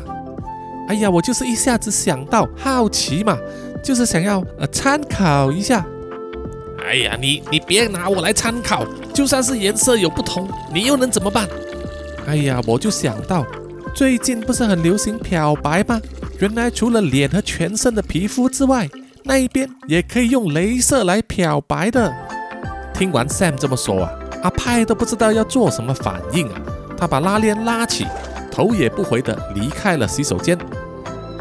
[0.88, 3.38] 哎呀，我就是一下子想到好奇嘛，
[3.84, 5.86] 就是想要呃参考一下。
[6.86, 11.48] 哎呀，你你别拿我来参考，就算是颜色有不同，你又能怎么办？
[12.28, 13.46] 哎呀，我就想到。
[13.96, 16.02] 最近不是很流行漂白吗？
[16.40, 18.90] 原来除了脸和全身的皮肤之外，
[19.24, 22.12] 那一边也可以用镭射来漂白的。
[22.94, 26.62] 听完 Sam 这么说啊，阿派都不知道要做什么反应啊。
[26.98, 28.06] 他把拉链拉起，
[28.54, 30.56] 头也不回的离开了洗手间。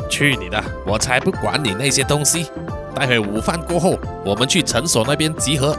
[0.09, 0.62] 去你的！
[0.87, 2.46] 我才不管你那些东西。
[2.94, 5.77] 待会午饭过后，我们去诊所那边集合。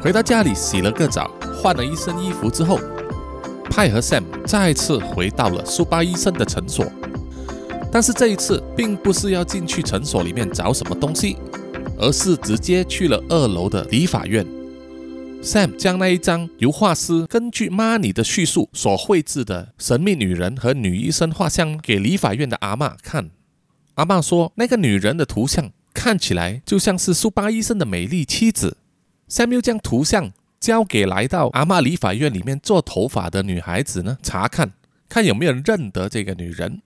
[0.00, 1.30] 回到家里洗了个澡，
[1.62, 2.80] 换了一身衣服之后。
[3.68, 6.84] 派和 Sam 再次回到了苏巴医生的诊所，
[7.92, 11.36] 但是这一次并不是要进去诊所里面找什么东西，
[11.96, 14.44] 而是直接去了二楼的理发院。
[15.42, 23.30] Sam 将那一张由画师根据 Money 的叙述所绘制的神秘女人和女医生画像给理发院的阿妈看。
[23.94, 28.76] 阿妈说，那个女人的图像看起来就像是苏巴医生的美丽妻子。
[29.28, 30.32] Sam 又将图像。
[30.60, 34.74] 交给来到阿妈理发院里面做头发的女孩子呢，查看
[35.08, 36.82] 看有没有人认得这个女人。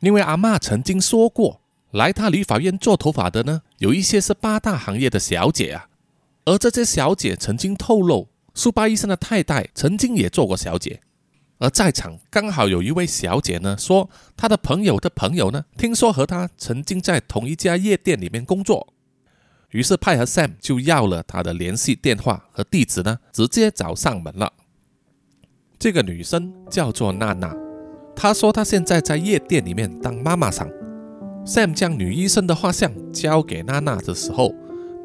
[0.00, 5.87] 因为阿妈曾经说过，来她理发院做头发的呢，有一些是八大行业的小姐啊。
[6.48, 11.02] 而这些小姐曾经透露，苏巴医生的太太曾经也做过小姐。
[11.58, 18.94] 而在场刚好有一位小姐呢，说她的朋友的朋友呢，听说和她曾经在同一家夜店里面工作。
[19.72, 24.50] 于是派和 Sam 就要了她的联系电话和地址呢，直接找上门了。
[25.78, 27.54] 这个女生叫做娜娜，
[28.16, 30.66] 她说她现在在夜店里面当妈妈桑。
[31.44, 34.54] Sam 将女医生的画像交给娜娜的时候，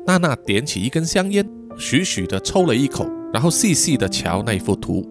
[0.05, 5.01] 娜娜点起一根香烟，徐徐的抽了一口，然后细细的瞧那幅图。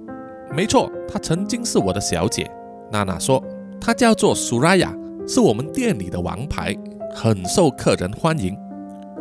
[0.55, 2.51] 没错，她曾经是我的小姐。
[2.91, 3.43] 娜娜说，
[3.81, 4.95] 她叫做苏拉雅，
[5.27, 6.77] 是我们店里的王牌，
[7.15, 8.55] 很受客人欢迎。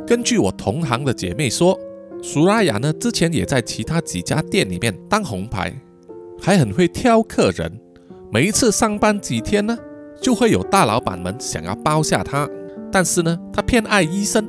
[0.05, 1.79] 根据我同行的姐妹说，
[2.21, 5.73] 苏拉雅呢之前也在其他几家店里面当红牌，
[6.41, 7.71] 还很会挑客人。
[8.29, 9.77] 每一次上班几天呢，
[10.21, 12.45] 就会有大老板们想要包下她，
[12.91, 14.45] 但是呢，她偏爱医生，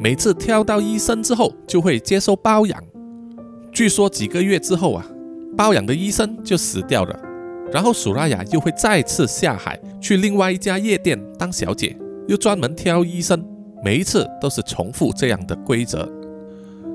[0.00, 2.80] 每次挑到医生之后就会接受包养。
[3.72, 5.04] 据说几个月之后啊，
[5.56, 7.18] 包养的医生就死掉了，
[7.72, 11.96] 然后苏拉雅又会再次下海去另外一家夜店当小姐，
[12.28, 13.44] 又专门挑医生。
[13.84, 16.08] 每一次都是重复这样的规则。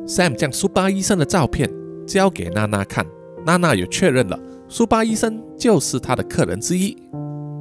[0.05, 1.69] Sam 将苏巴医生的照片
[2.05, 3.05] 交给娜娜看，
[3.45, 6.97] 娜娜也确认了苏巴医生就是他的客人之一。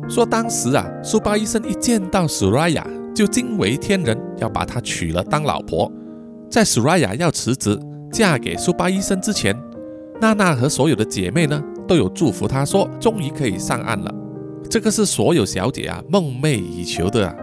[0.08, 5.90] 说当时啊，苏巴医生一见到 Suraya 就惊为天人，要把她娶了当老婆。
[6.50, 7.78] 在 Suraya 要辞职
[8.10, 9.56] 嫁给苏巴医生之前，
[10.20, 14.14] 娜娜和所有的姐妹呢都有祝福她说，终于可以上岸了。
[14.68, 17.34] 这个是所有小姐啊梦寐以求的啊。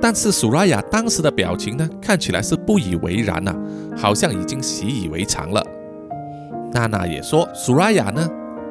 [0.00, 3.52] 但是苏拉雅当时的表情呢，看起来是不以为然呐，
[3.96, 5.60] 好像已经习以为常了。
[6.72, 8.28] 娜娜也说，苏拉雅呢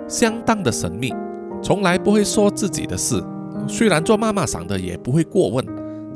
[0.07, 1.13] 相当的神秘，
[1.61, 3.21] 从来不会说自己的事。
[3.67, 5.65] 虽然做妈妈桑的也不会过问，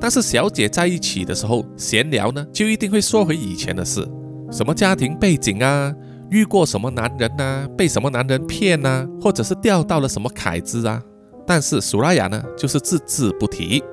[0.01, 4.03] 但是小姐在一起的时候闲聊呢，就一定会说回以前的事，
[4.51, 5.93] 什么家庭背景啊，
[6.31, 10.99] 遇过什么男人呐，被什么男人骗呐，或者是钓到了什么凯子啊。
[11.45, 13.83] 但是苏拉雅呢，就是字字不提。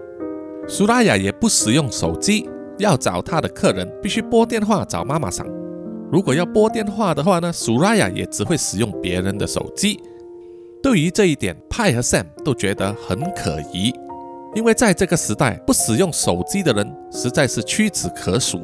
[0.67, 5.47] 苏拉雅也不使用手机，要找她的客人必须拨电话找妈妈桑。
[6.11, 10.01] 如果要拨电话的话呢，苏拉雅也只会使用别人的手机。
[10.83, 13.93] 对于这一点，派和 Sam 都觉得很可疑。
[14.55, 18.61] 因为在这个时代，不使用手机的人实在是屈指可数。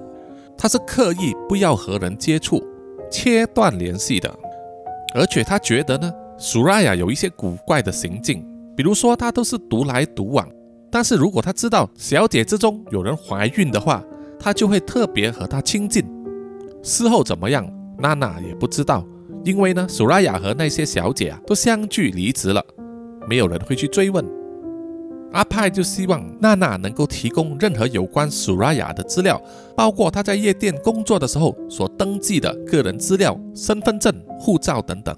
[0.56, 2.62] 他是刻意不要和人接触、
[3.10, 4.32] 切断联系的，
[5.14, 10.48] 而且他觉得呢，苏拉雅有一些古怪的行径，比如说他都是独来独往。
[10.90, 14.02] 但是如果他知道小姐之中有人怀孕的话，
[14.38, 16.04] 他就会特别和她亲近。
[16.82, 17.68] 事后怎么样，
[17.98, 19.04] 娜娜也不知道，
[19.44, 22.64] 因为呢，苏拉雅和那些小姐啊都相继离职了，
[23.28, 24.24] 没有人会去追问。
[25.34, 29.40] 阿派就希望娜娜能够提供任何有关苏拉雅的资料，
[29.76, 35.14] 包括她在夜店工作的时候所登记的个人资料、身份证、护照等等。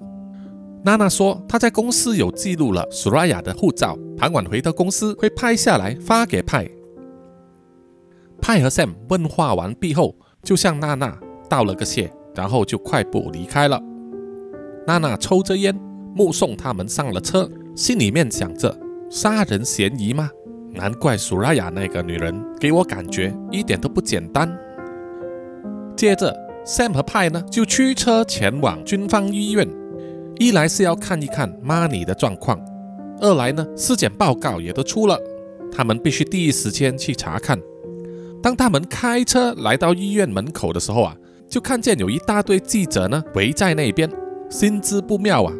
[0.82, 6.66] 娜娜说她在公司有记录了苏拉雅的护照，傍晚回到公司会拍下来发给派。
[8.40, 13.78] 派和 Sam 问话完毕后，就向娜娜道了个谢，然后就快步离开了。
[14.86, 15.78] 娜娜抽着烟，
[16.14, 18.74] 目送他们上了车，心里面想着。
[19.08, 20.30] 杀人嫌疑吗？
[20.72, 24.46] 难怪苏拉雅那个女人给我感觉一点都不简单。
[25.96, 29.66] 接着，Sam 和派呢就驱车前往军方医院，
[30.38, 32.60] 一来是要看一看妈尼的状况，
[33.20, 35.18] 二来呢尸检报告也都出了，
[35.72, 37.58] 他们必须第一时间去查看。
[38.42, 41.16] 当他们开车来到医院门口的时候啊，
[41.48, 44.10] 就看见有一大堆记者呢围在那边，
[44.50, 45.54] 心知不妙啊，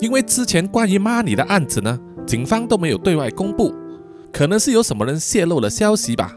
[0.00, 1.98] 因为之前关于妈尼的案子呢。
[2.26, 3.74] 警方都没有对外公布，
[4.32, 6.36] 可能是有什么人泄露了消息吧。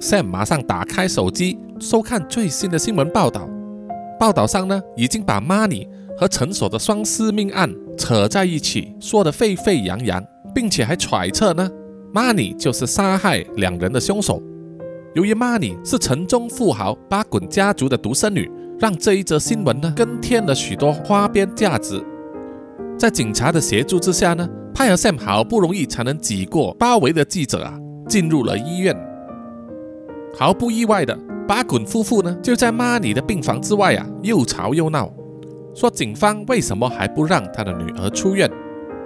[0.00, 3.48] Sam 马上打开手机收看最新的新闻报道，
[4.18, 10.24] 报道上呢已经把 Money 和陈所的双尸命案扯在一起，说得沸沸扬扬，
[10.54, 11.70] 并且还揣测呢
[12.12, 14.42] Money 就是杀害两人的凶手。
[15.14, 22.02] 由于 Money 是城中富豪巴滚家族的独生女，让这一则新闻呢更添了许多花边价值。
[22.98, 24.48] 在警察的协助之下呢。
[24.74, 27.78] 派和 Sam 好不容易才能挤过包围的记者啊，
[28.08, 28.96] 进入了医院。
[30.34, 35.12] 毫不意外的，巴滚夫妇呢就在 Money 的病房之外啊，又吵又闹，
[35.74, 38.50] 说警方为什么还不让他的女儿出院？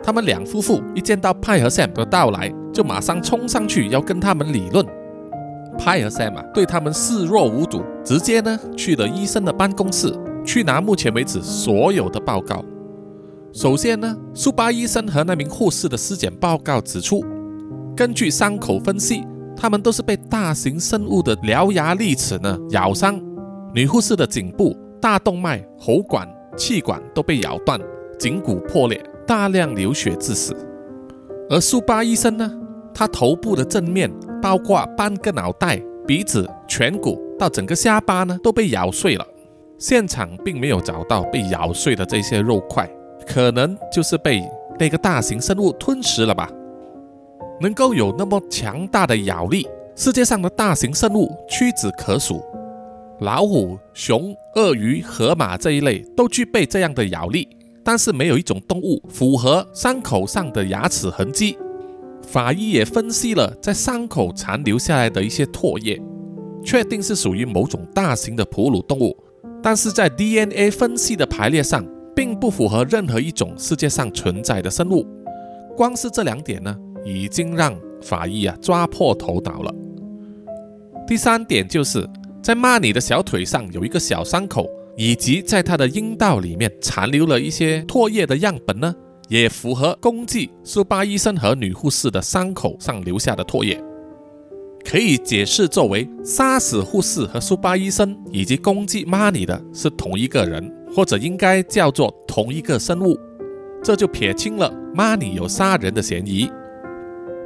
[0.04, 4.86] 他们两夫妇一见到派和 Sam 的到来，就马上冲上去要跟他们理论。
[5.76, 12.64] 派和 Sam 啊对他们视若无睹，直接呢去了医生的办公室，去拿目前为止所有的报告。
[13.56, 17.24] 首先呢，苏巴医生和那名护士的尸检报告指出，
[17.96, 23.18] 根据伤口分析，他们都是被大型生物的獠牙利齿呢咬伤。
[23.72, 27.80] 女护士的颈部、大动脉、喉管、气管都被咬断，
[28.18, 30.54] 颈骨破裂，大量流血致死。
[31.48, 32.52] 而苏巴医生呢，
[32.92, 39.26] 他头部的正面，包括半个脑袋、鼻子、颧骨到整个下巴呢，都被咬碎了。
[39.78, 42.86] 现场并没有找到被咬碎的这些肉块。
[43.26, 44.42] 可能就是被
[44.78, 46.50] 那个大型生物吞食了吧？
[47.60, 52.42] 能够有那么强大的咬力，世界上的大型生物屈指可数，
[53.20, 57.48] 老虎、熊、鳄鱼、河马这一类都具备这样的咬力，
[57.82, 61.56] 但是没有一种动物符合伤口上的牙齿痕迹。
[62.22, 65.98] 法医也分析了在伤口残留下来的一些唾液，
[66.62, 69.16] 确定是属于某种大型的哺乳动物，
[69.62, 71.82] 但是在 DNA 分析的排列上。
[72.16, 75.06] 并不符合任何一种世界上存在的生物，
[75.76, 76.74] 光是这两点呢，
[77.04, 79.72] 已经让法医啊抓破头脑了。
[81.06, 82.08] 第三点就是
[82.42, 88.94] 在玛尼的小腿上有一个小伤口，以及在他的阴道里面残留了一些唾液的样本呢，
[89.28, 93.78] 也符合公祭苏巴医生和女护士的伤口上留下的唾液，
[94.84, 100.72] 可以解释作为杀死护士和苏巴医生以及公祭玛尼的是同一个人。
[100.96, 103.20] 或者应该叫做同一个生物，
[103.84, 106.50] 这就撇清了 Money 有杀人的嫌疑，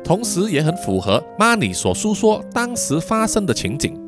[0.05, 4.01] 同时也很符合 Money 所诉说当时发生的情景。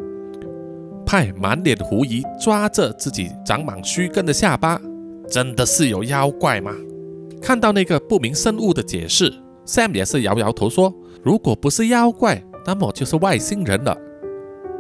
[1.05, 4.80] 派满脸狐疑，抓着自己长满须根的下巴，
[5.28, 6.70] 真的是有妖怪吗？
[7.43, 9.28] 看到那个不明生物的解释
[9.66, 13.99] ，Sam 也是摇摇头说：“如果不是妖怪，那么就是外星人了。”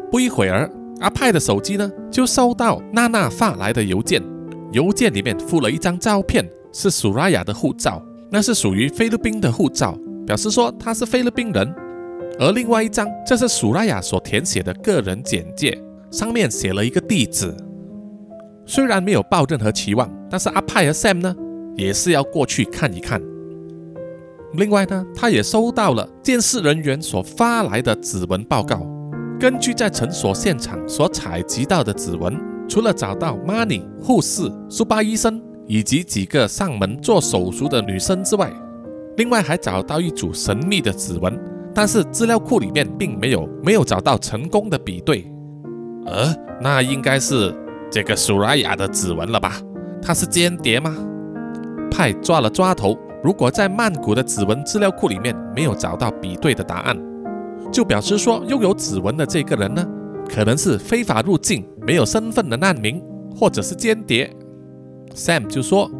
[0.08, 4.22] 不一会儿，阿派的手机呢就收到娜娜发来的邮件。
[4.72, 9.96] 邮件里面附了一张照片，是苏拉雅的护照，那是属于菲律宾的护照，
[10.26, 11.74] 表示说他是菲律宾人。
[12.38, 15.78] 而另外一张，这是苏拉雅所填写的个人简介，
[16.10, 17.54] 上面写了一个地址。
[18.64, 21.36] 虽然没有抱任何期望，但是阿派和 Sam 呢，
[21.76, 23.20] 也是要过去看一看。
[24.54, 28.86] 另外呢，他也收到了监视人员所发来的指纹报告。
[29.38, 32.38] 根据在诊所现场所采集到的指纹，
[32.68, 38.52] 除了找到 Money 护士、苏巴医生以及几个上门做手术的女生之外，
[39.16, 41.38] 另外还找到一组神秘的指纹。
[41.74, 45.26] 但是资料库里面并没有没有找到成功的比对。
[46.04, 47.54] 呃，那应该是
[47.90, 49.54] 这个苏拉雅的指纹了吧？
[50.02, 50.94] 他是间谍吗？
[51.90, 52.98] 派抓了抓头。
[53.22, 56.98] 如果在曼谷的指纹资料库里面没有找到比对的答案，
[57.70, 59.86] 就表示说拥有指纹的这个人呢，
[60.28, 63.02] 可能是非法入境、没有身份的难民，
[63.34, 64.30] 或者是间谍。
[65.14, 65.90] Sam 就说：“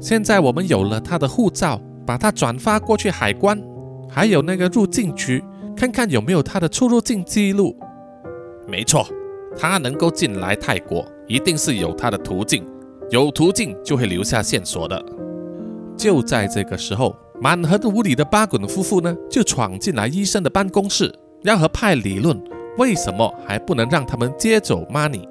[0.00, 3.60] 现在我们有了他的护照，把他转发过去海关，
[4.08, 5.42] 还有那个入境局，
[5.76, 7.76] 看看有没有他的出入境记录。
[8.68, 9.06] 没错，
[9.56, 12.64] 他能够进来泰国，一定是有他的途径，
[13.10, 15.04] 有途径就会留下线索的。”
[15.96, 21.12] 就在这个时候，满横无理的巴滚夫妇呢，就闯进来医生的办公室，
[21.42, 22.40] 要和派理论
[22.78, 25.28] 为什么还不能让他们接走 Money。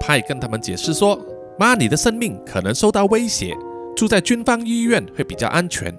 [0.00, 1.18] 派跟他们解释说
[1.58, 3.56] ，Money 的生命可能受到威胁，
[3.96, 5.96] 住在军方医院会比较安全。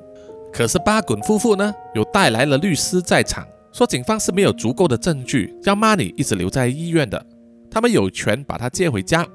[0.53, 7.23] 可是巴滚夫妇呢，又带来了律师在场，说警方是没有足够的证据让 Money 一直留在医院的，
[7.69, 9.25] 他们有权把他接回家。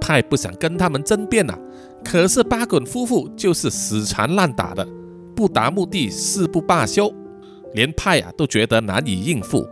[0.00, 1.56] 派不想跟他们争辩呐。
[2.04, 4.86] 可是巴滚夫妇就是死缠烂打的，
[5.34, 7.12] 不达目的誓不罢休，
[7.72, 9.66] 连派啊都觉得难以应付。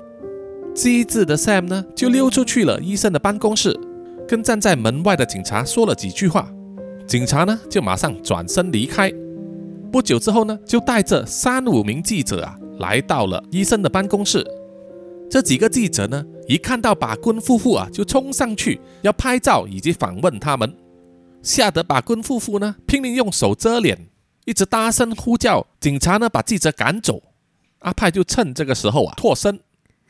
[0.75, 3.79] 机智的 Sam 呢，就溜出去了医生的办公室，
[4.27, 6.51] 跟站在门外的警察说了几句话。
[7.07, 9.13] 警察呢，就马上转身离开。
[9.93, 14.47] 不久之后呢，就带着三五名记者啊，来到了医生的办公室。
[15.31, 20.75] 这几个记者呢，一看到把棍夫妇啊，就冲上去要拍照以及访问他们。
[21.43, 24.07] 吓得把棍夫妇呢拼命用手遮脸，
[24.47, 25.67] 一直大声呼叫。
[25.81, 27.21] 警察呢把记者赶走，
[27.81, 29.61] 阿派就趁这个时候啊脱身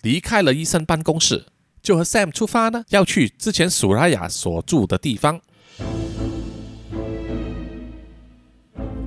[0.02, 1.44] 离开了医生办公室，
[1.80, 5.40] 就和 Sam 出发呢要去之前苏拉雅所住的地方。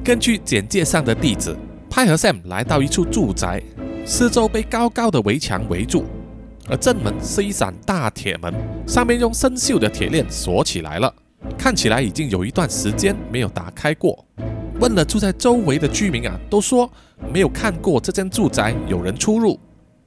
[0.02, 1.54] 根据简介上的地址，
[1.90, 3.62] 派和 Sam 来到一处住宅，
[4.06, 6.06] 四周被高高的围墙围住，
[6.70, 8.54] 而正门是一扇大铁门，
[8.88, 11.14] 上面用生锈的铁链锁起来了。
[11.58, 14.26] 看起来已经有一段时间没有打开过。
[14.80, 16.90] 问了住在周围的居民啊，都说
[17.34, 19.60] 没有看过这间住宅有人出入。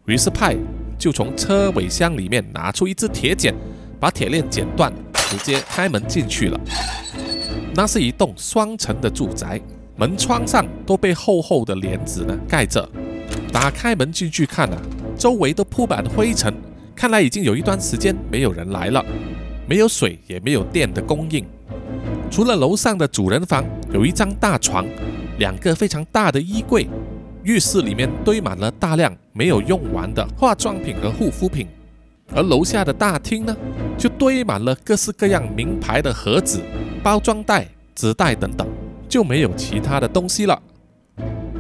[0.07, 0.57] 于是派
[0.99, 3.55] 就从车尾箱里面拿出一只铁剪，
[4.01, 6.61] 把铁链剪断，直接开门进去了。
[7.75, 9.61] 那是一栋双层的住宅，
[9.97, 12.87] 门窗上都被厚厚的帘子呢盖着。
[13.53, 14.77] 打开门进去看啊，
[15.17, 16.53] 周围都铺满灰尘，
[16.97, 19.05] 看来已经有一段时间没有人来了。
[19.69, 21.47] 没有水，也没有电的供应。
[22.31, 24.85] 除了楼上的主人房有一张大床，
[25.39, 26.89] 两个非常大的衣柜，
[27.49, 31.67] 浴室里面堆满了大量没有用完的化妆品和护肤品。
[32.35, 33.57] 而楼下的大厅呢，
[33.97, 36.61] 就堆满了各式各样名牌的盒子、
[37.03, 38.69] 包装袋、纸袋等等，
[39.09, 40.61] 就没有其他的东西了。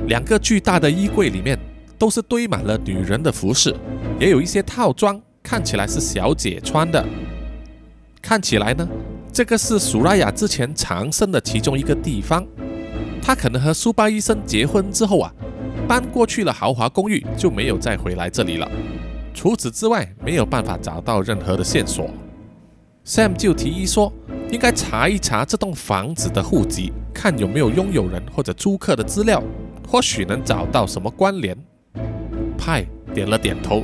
[0.09, 1.59] 两个巨大的衣柜里面
[1.99, 3.75] 都是堆满了女人的服饰，
[4.21, 7.03] 也有一些套装，看起来是小姐穿的。
[8.21, 8.87] 看起来呢，
[9.33, 12.47] 这个是苏拉雅之前藏身的其中一个地方。
[13.23, 15.33] 她可能和苏巴医生结婚之后啊，
[15.89, 18.71] 搬过去了豪华公寓，就没有再回来这里了。
[19.33, 22.11] 除此之外，没有办法找到任何的线索。
[23.07, 24.13] Sam 就提议说，
[24.51, 29.43] 应该查一查这栋房子的户籍，看有没有拥有人或者租客的资料，
[29.89, 31.57] 或许能找到什么关联。
[32.59, 32.85] 派
[33.15, 33.83] 点了点头，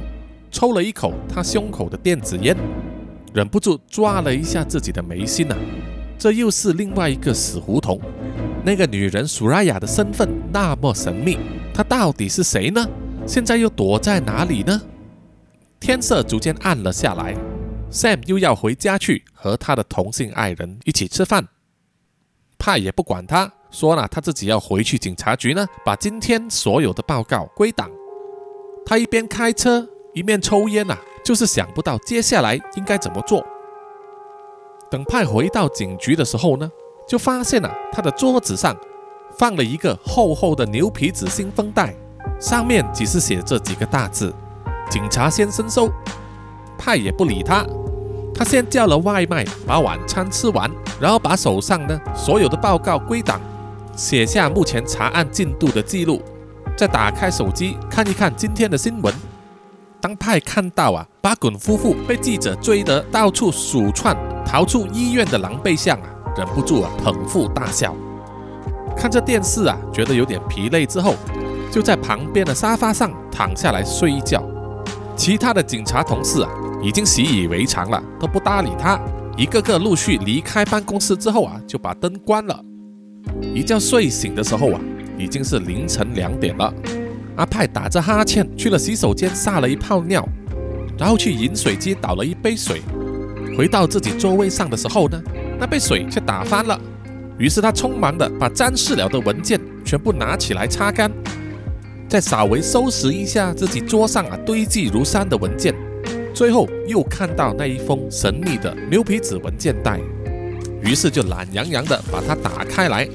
[0.51, 2.55] 抽了一口他胸口的电子烟。
[3.33, 5.57] 忍不住抓了一下自己的眉心呐，
[6.19, 7.99] 这又是另外一个死胡同。
[8.63, 11.39] 那个女人苏拉雅的身份那么神秘，
[11.75, 12.87] 他到底是谁呢？
[13.27, 14.81] 现在又躲在哪里呢？
[15.81, 17.35] 天色逐渐暗了下来
[17.91, 21.49] ，Sam 又要回家去和他的同性爱人一起吃饭。
[22.59, 27.91] 派也不管他，说了他自己要回去警察局呢，把今天所有的报告归档。
[28.87, 30.97] 他一边开车一面抽烟呐。
[31.25, 33.43] 就是想不到接下来应该怎么做。
[34.91, 36.71] 等派回到警局的时候呢，
[37.09, 38.77] 就发现啊，他的桌子上
[39.39, 41.95] 放了一个厚厚的牛皮纸信封袋，
[42.41, 44.35] 上面只是写着几个大字
[44.91, 45.91] ：“警察先生收。”
[46.79, 47.65] 派也不理他，
[48.35, 50.71] 他先叫了外卖，把晚餐吃完，
[51.01, 53.41] 然后把手上呢所有的报告归档，
[53.97, 56.21] 写下目前查案进度的记录。
[56.77, 59.15] 再打开手机看一看今天的新闻。
[60.01, 64.15] 当派看到啊，巴滚夫妇被记者追得到处鼠窜、
[64.45, 67.95] 逃出医院的狼狈相啊，忍不住啊捧腹大笑。
[68.97, 71.15] 看着电视啊，觉得有点疲累之后，
[71.71, 74.43] 就在旁边的沙发上躺下来睡一觉。
[75.17, 76.51] 其他的警察同事啊，
[76.83, 78.99] 已经习以为常了，都不搭理他。
[79.37, 82.61] 一个个陆续离开办公室之后啊，就把灯关了。
[83.55, 84.81] 一觉睡醒的时候啊，
[85.19, 86.73] 已经是凌晨两点了。
[87.37, 90.25] 阿派打着哈欠去了洗手间撒了一泡尿，
[90.97, 92.81] 然后去饮水机倒了一杯水。
[93.57, 95.21] 回到自己座位上的时候呢，
[95.59, 96.79] 那杯水却打翻了。
[97.39, 101.11] 于是他匆忙的把沾湿了的文件全部拿起来擦干。
[102.09, 105.75] 再稍微收拾一下自己桌上啊堆积如山的文件，
[106.33, 109.99] 最后又看到那一封神秘的牛皮纸文件袋，
[110.83, 113.09] 于是就懒洋洋的把它打开来。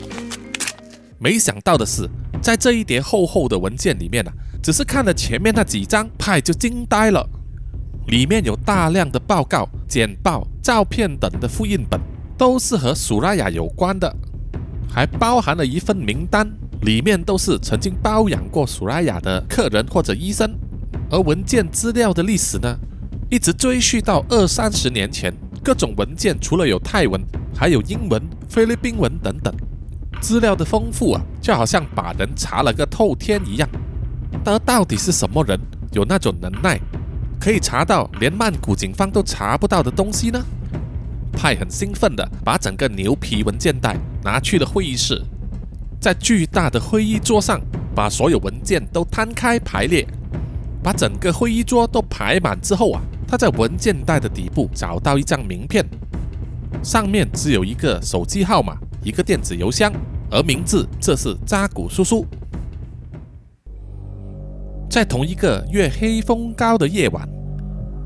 [1.18, 2.10] 没想到的是，
[2.42, 7.26] 在这一叠厚厚的文件里面啊，只是看了前面那几张，派就惊呆了。
[8.08, 12.00] 里面有大量的报告、简报、照片等的复印本，
[12.40, 14.16] 都是和苏拉雅有关的，
[14.90, 16.50] 还包含了一份名单。
[16.84, 20.50] 里面都是曾经包养过苏拉雅的客人或者医生，
[21.12, 22.74] 而文件资料的历史呢，
[23.30, 25.34] 一直追溯到二三十年前。
[25.62, 27.22] 各种文件除了有泰文，
[27.54, 29.54] 还有英文、菲律宾文等等，
[30.22, 33.68] 资料的丰富啊，就好像把人查了个透天一样。
[34.46, 35.60] 而到底是什么人
[35.92, 36.80] 有那种能耐，
[37.38, 40.42] 可以查到连曼谷警方都查不到的东西呢？
[41.40, 45.24] 派很兴奋的把整个牛皮文件袋拿去了会议室。
[45.98, 47.62] 在巨大的会议桌上，
[47.96, 50.06] 把所有文件都摊开排列，
[50.84, 55.86] 把整个会议桌都排满之后啊，他在文件袋的底部找到一张名片，
[56.84, 59.94] 上面只有一个手机号码、一个电子邮箱，
[60.30, 62.26] 而名字这是扎古叔叔。
[64.90, 67.26] 在同一个月黑风高的夜晚，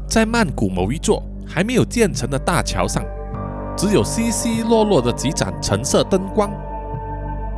[0.07, 3.03] 在曼谷某一座还没有建成的大桥上，
[3.75, 6.51] 只有稀稀落落的几盏橙色灯光。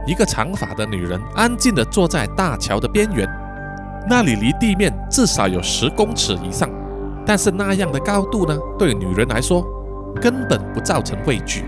[0.07, 3.28] 一个长发的女人安静地坐在大桥的边缘，
[4.07, 6.70] 那里离地面至少有十公尺以上，
[7.26, 9.66] 但是那样的高度呢，对女人来说
[10.22, 11.66] 根本不造成畏惧。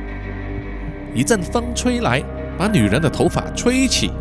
[1.16, 2.24] 一阵风吹来，
[2.58, 4.12] 把女人的头发吹起，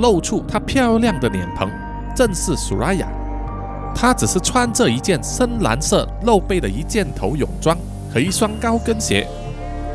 [0.00, 1.70] 露出她漂亮的脸庞，
[2.14, 3.06] 正是苏拉雅。
[3.94, 7.76] 她只是穿着一件深蓝色露背的一件头泳装
[8.12, 9.28] 和一双高跟鞋。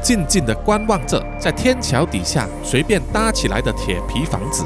[0.01, 4.65] 静静地观望着，在天桥底下随便搭起来的铁皮房子，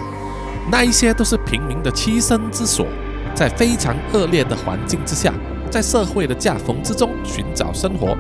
[0.72, 2.88] 那一些都是平民的栖身之所，
[3.36, 5.34] 在非常恶劣的环境之下，
[5.70, 8.18] 在社会的夹缝之中寻找生活。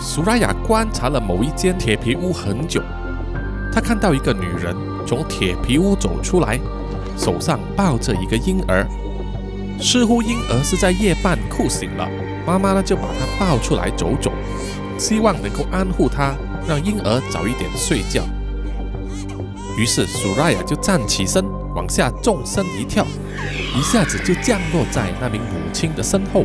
[0.00, 2.82] 苏拉雅观察了某一间铁皮屋很久，
[3.72, 4.74] 她看到一个女人
[5.06, 6.58] 从铁皮屋走出来，
[7.16, 8.86] 手上抱着一个婴儿，
[9.78, 12.08] 似乎婴儿是在夜半哭醒了，
[12.46, 14.32] 妈妈呢就把他抱出来走走。
[14.98, 16.34] 希望能够安护他，
[16.68, 18.22] 让婴儿早一点睡觉。
[19.76, 23.04] 于是苏拉雅就站起身，往下纵身一跳，
[23.76, 26.44] 一下子就降落在那名母亲的身后。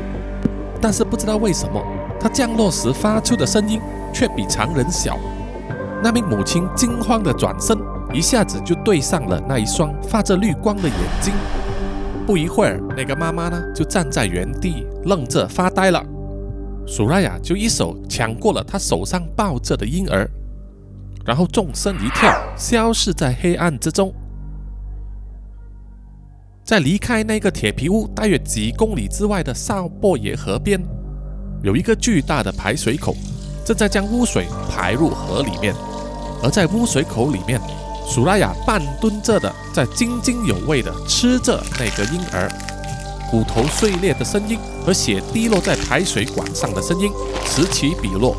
[0.81, 1.79] 但是不知道为什么，
[2.19, 3.79] 她降落时发出的声音
[4.13, 5.17] 却比常人小。
[6.01, 7.77] 那名母亲惊慌地转身，
[8.13, 11.33] 一下子就对上了那一双发着绿光的眼睛。
[12.25, 16.03] 不一会儿，那个妈妈呢就站在原地愣着发呆了。
[16.89, 20.27] 苏拉雅就一手抢过了他手上抱着的婴儿，
[21.23, 24.11] 然后纵身一跳，消失在黑暗之中。
[26.63, 30.81] 在离开那个铁皮屋大约几公里之外的少波耶河边，
[31.61, 33.15] 有一个巨大的排水口，
[33.63, 35.75] 正在将污水排入河里面。
[36.41, 37.61] 而在污水口里面，
[38.07, 42.49] 苏拉雅半蹲着的，在津津有味的吃着那个婴儿。
[43.29, 47.11] 骨头碎裂的声音和血滴落在排水管上的声音
[47.45, 48.35] 此起彼落。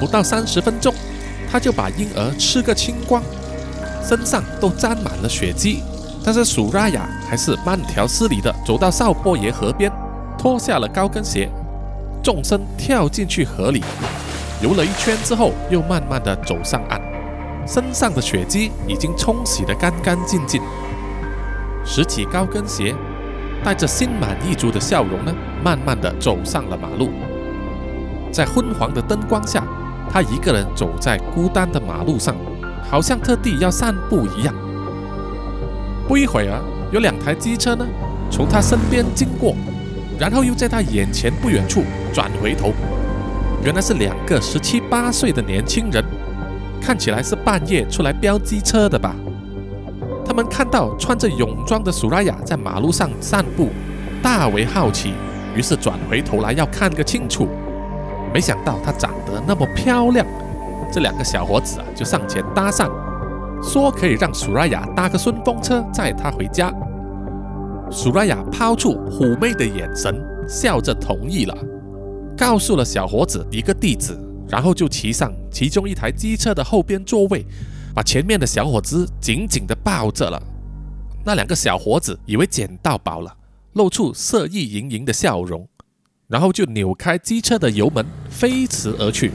[0.00, 0.94] 不到三十分钟，
[1.50, 3.22] 他就把婴儿吃个清光，
[4.02, 5.82] 身上都沾满了血迹。
[6.24, 9.90] 但是苏拉雅还是慢条斯理地走到少波爷河边，
[10.38, 11.48] 脱下了高跟鞋，
[12.22, 13.82] 纵身跳进去河里，
[14.62, 17.00] 游了一圈之后，又慢慢地走上岸，
[17.66, 20.62] 身上的血迹已经冲洗得干干净净，
[21.84, 22.94] 拾起高跟鞋。
[23.62, 27.10] 带着心满意足的笑容呢，慢慢的走上了马路。
[28.32, 29.64] 在昏黄的灯光下，
[30.10, 32.34] 他一个人走在孤单的马路上，
[32.88, 34.54] 好像特地要散步一样。
[36.08, 37.86] 不一会儿，有两台机车呢
[38.30, 39.54] 从他身边经过，
[40.18, 41.82] 然后又在他眼前不远处
[42.12, 42.72] 转回头。
[43.62, 46.02] 原来是两个十七八岁的年轻人，
[46.80, 49.14] 看起来是半夜出来飙机车的吧。
[50.30, 53.70] 他们看到穿着泳装的苏拉雅在马路上散步，
[54.22, 55.12] 大为好奇，
[55.56, 57.48] 于是转回头来要看个清楚。
[58.32, 60.24] 没想到她长得那么漂亮，
[60.88, 62.88] 这两个小伙子啊就上前搭讪，
[63.60, 66.72] 说可以让苏拉雅搭个顺风车载她回家。
[67.90, 70.14] 苏拉雅抛出妩媚的眼神，
[70.48, 71.58] 笑着同意了，
[72.38, 74.16] 告诉了小伙子一个地址，
[74.48, 77.44] 然后就骑上其中一台机车的后边座位，
[77.94, 80.42] 把前面的小伙子紧紧地抱着了。
[81.24, 83.36] 那两个小伙子以为捡到宝了，
[83.74, 85.68] 露出色意盈盈的笑容，
[86.28, 89.32] 然后就扭开机车的油门，飞驰而去。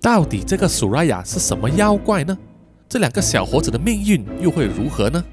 [0.00, 2.36] 到底这个苏拉雅是什么妖怪呢？
[2.88, 5.24] 这两个小伙子的命运又会如何呢？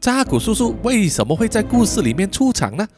[0.00, 2.88] 扎古叔叔为什么会在故事里面出场呢？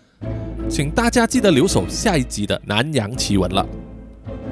[0.68, 3.64] 请大家记得留守下一集的南洋奇闻了。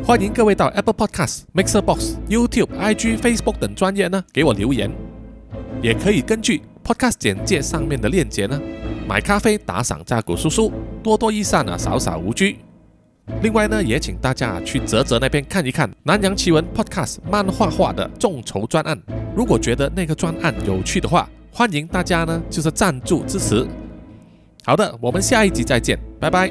[0.06, 4.90] 欢迎各位到 Apple Podcast、Mixer Box、YouTube、IG、Facebook 等专业呢给我留言，
[5.80, 8.60] 也可以根据 Podcast 简介上面的链接呢
[9.08, 10.70] 买咖啡打赏扎古叔叔，
[11.02, 12.58] 多多益善啊，少少无拘。
[13.40, 19.00] 另外呢，也请大家去泽泽那边看一看南洋奇闻 Podcast 漫画化的众筹专案。
[19.34, 23.66] 如果觉得那个专案有趣的话，欢迎大家呢，就是赞助支持。
[24.66, 26.50] 好的，我们下一集再见，拜拜。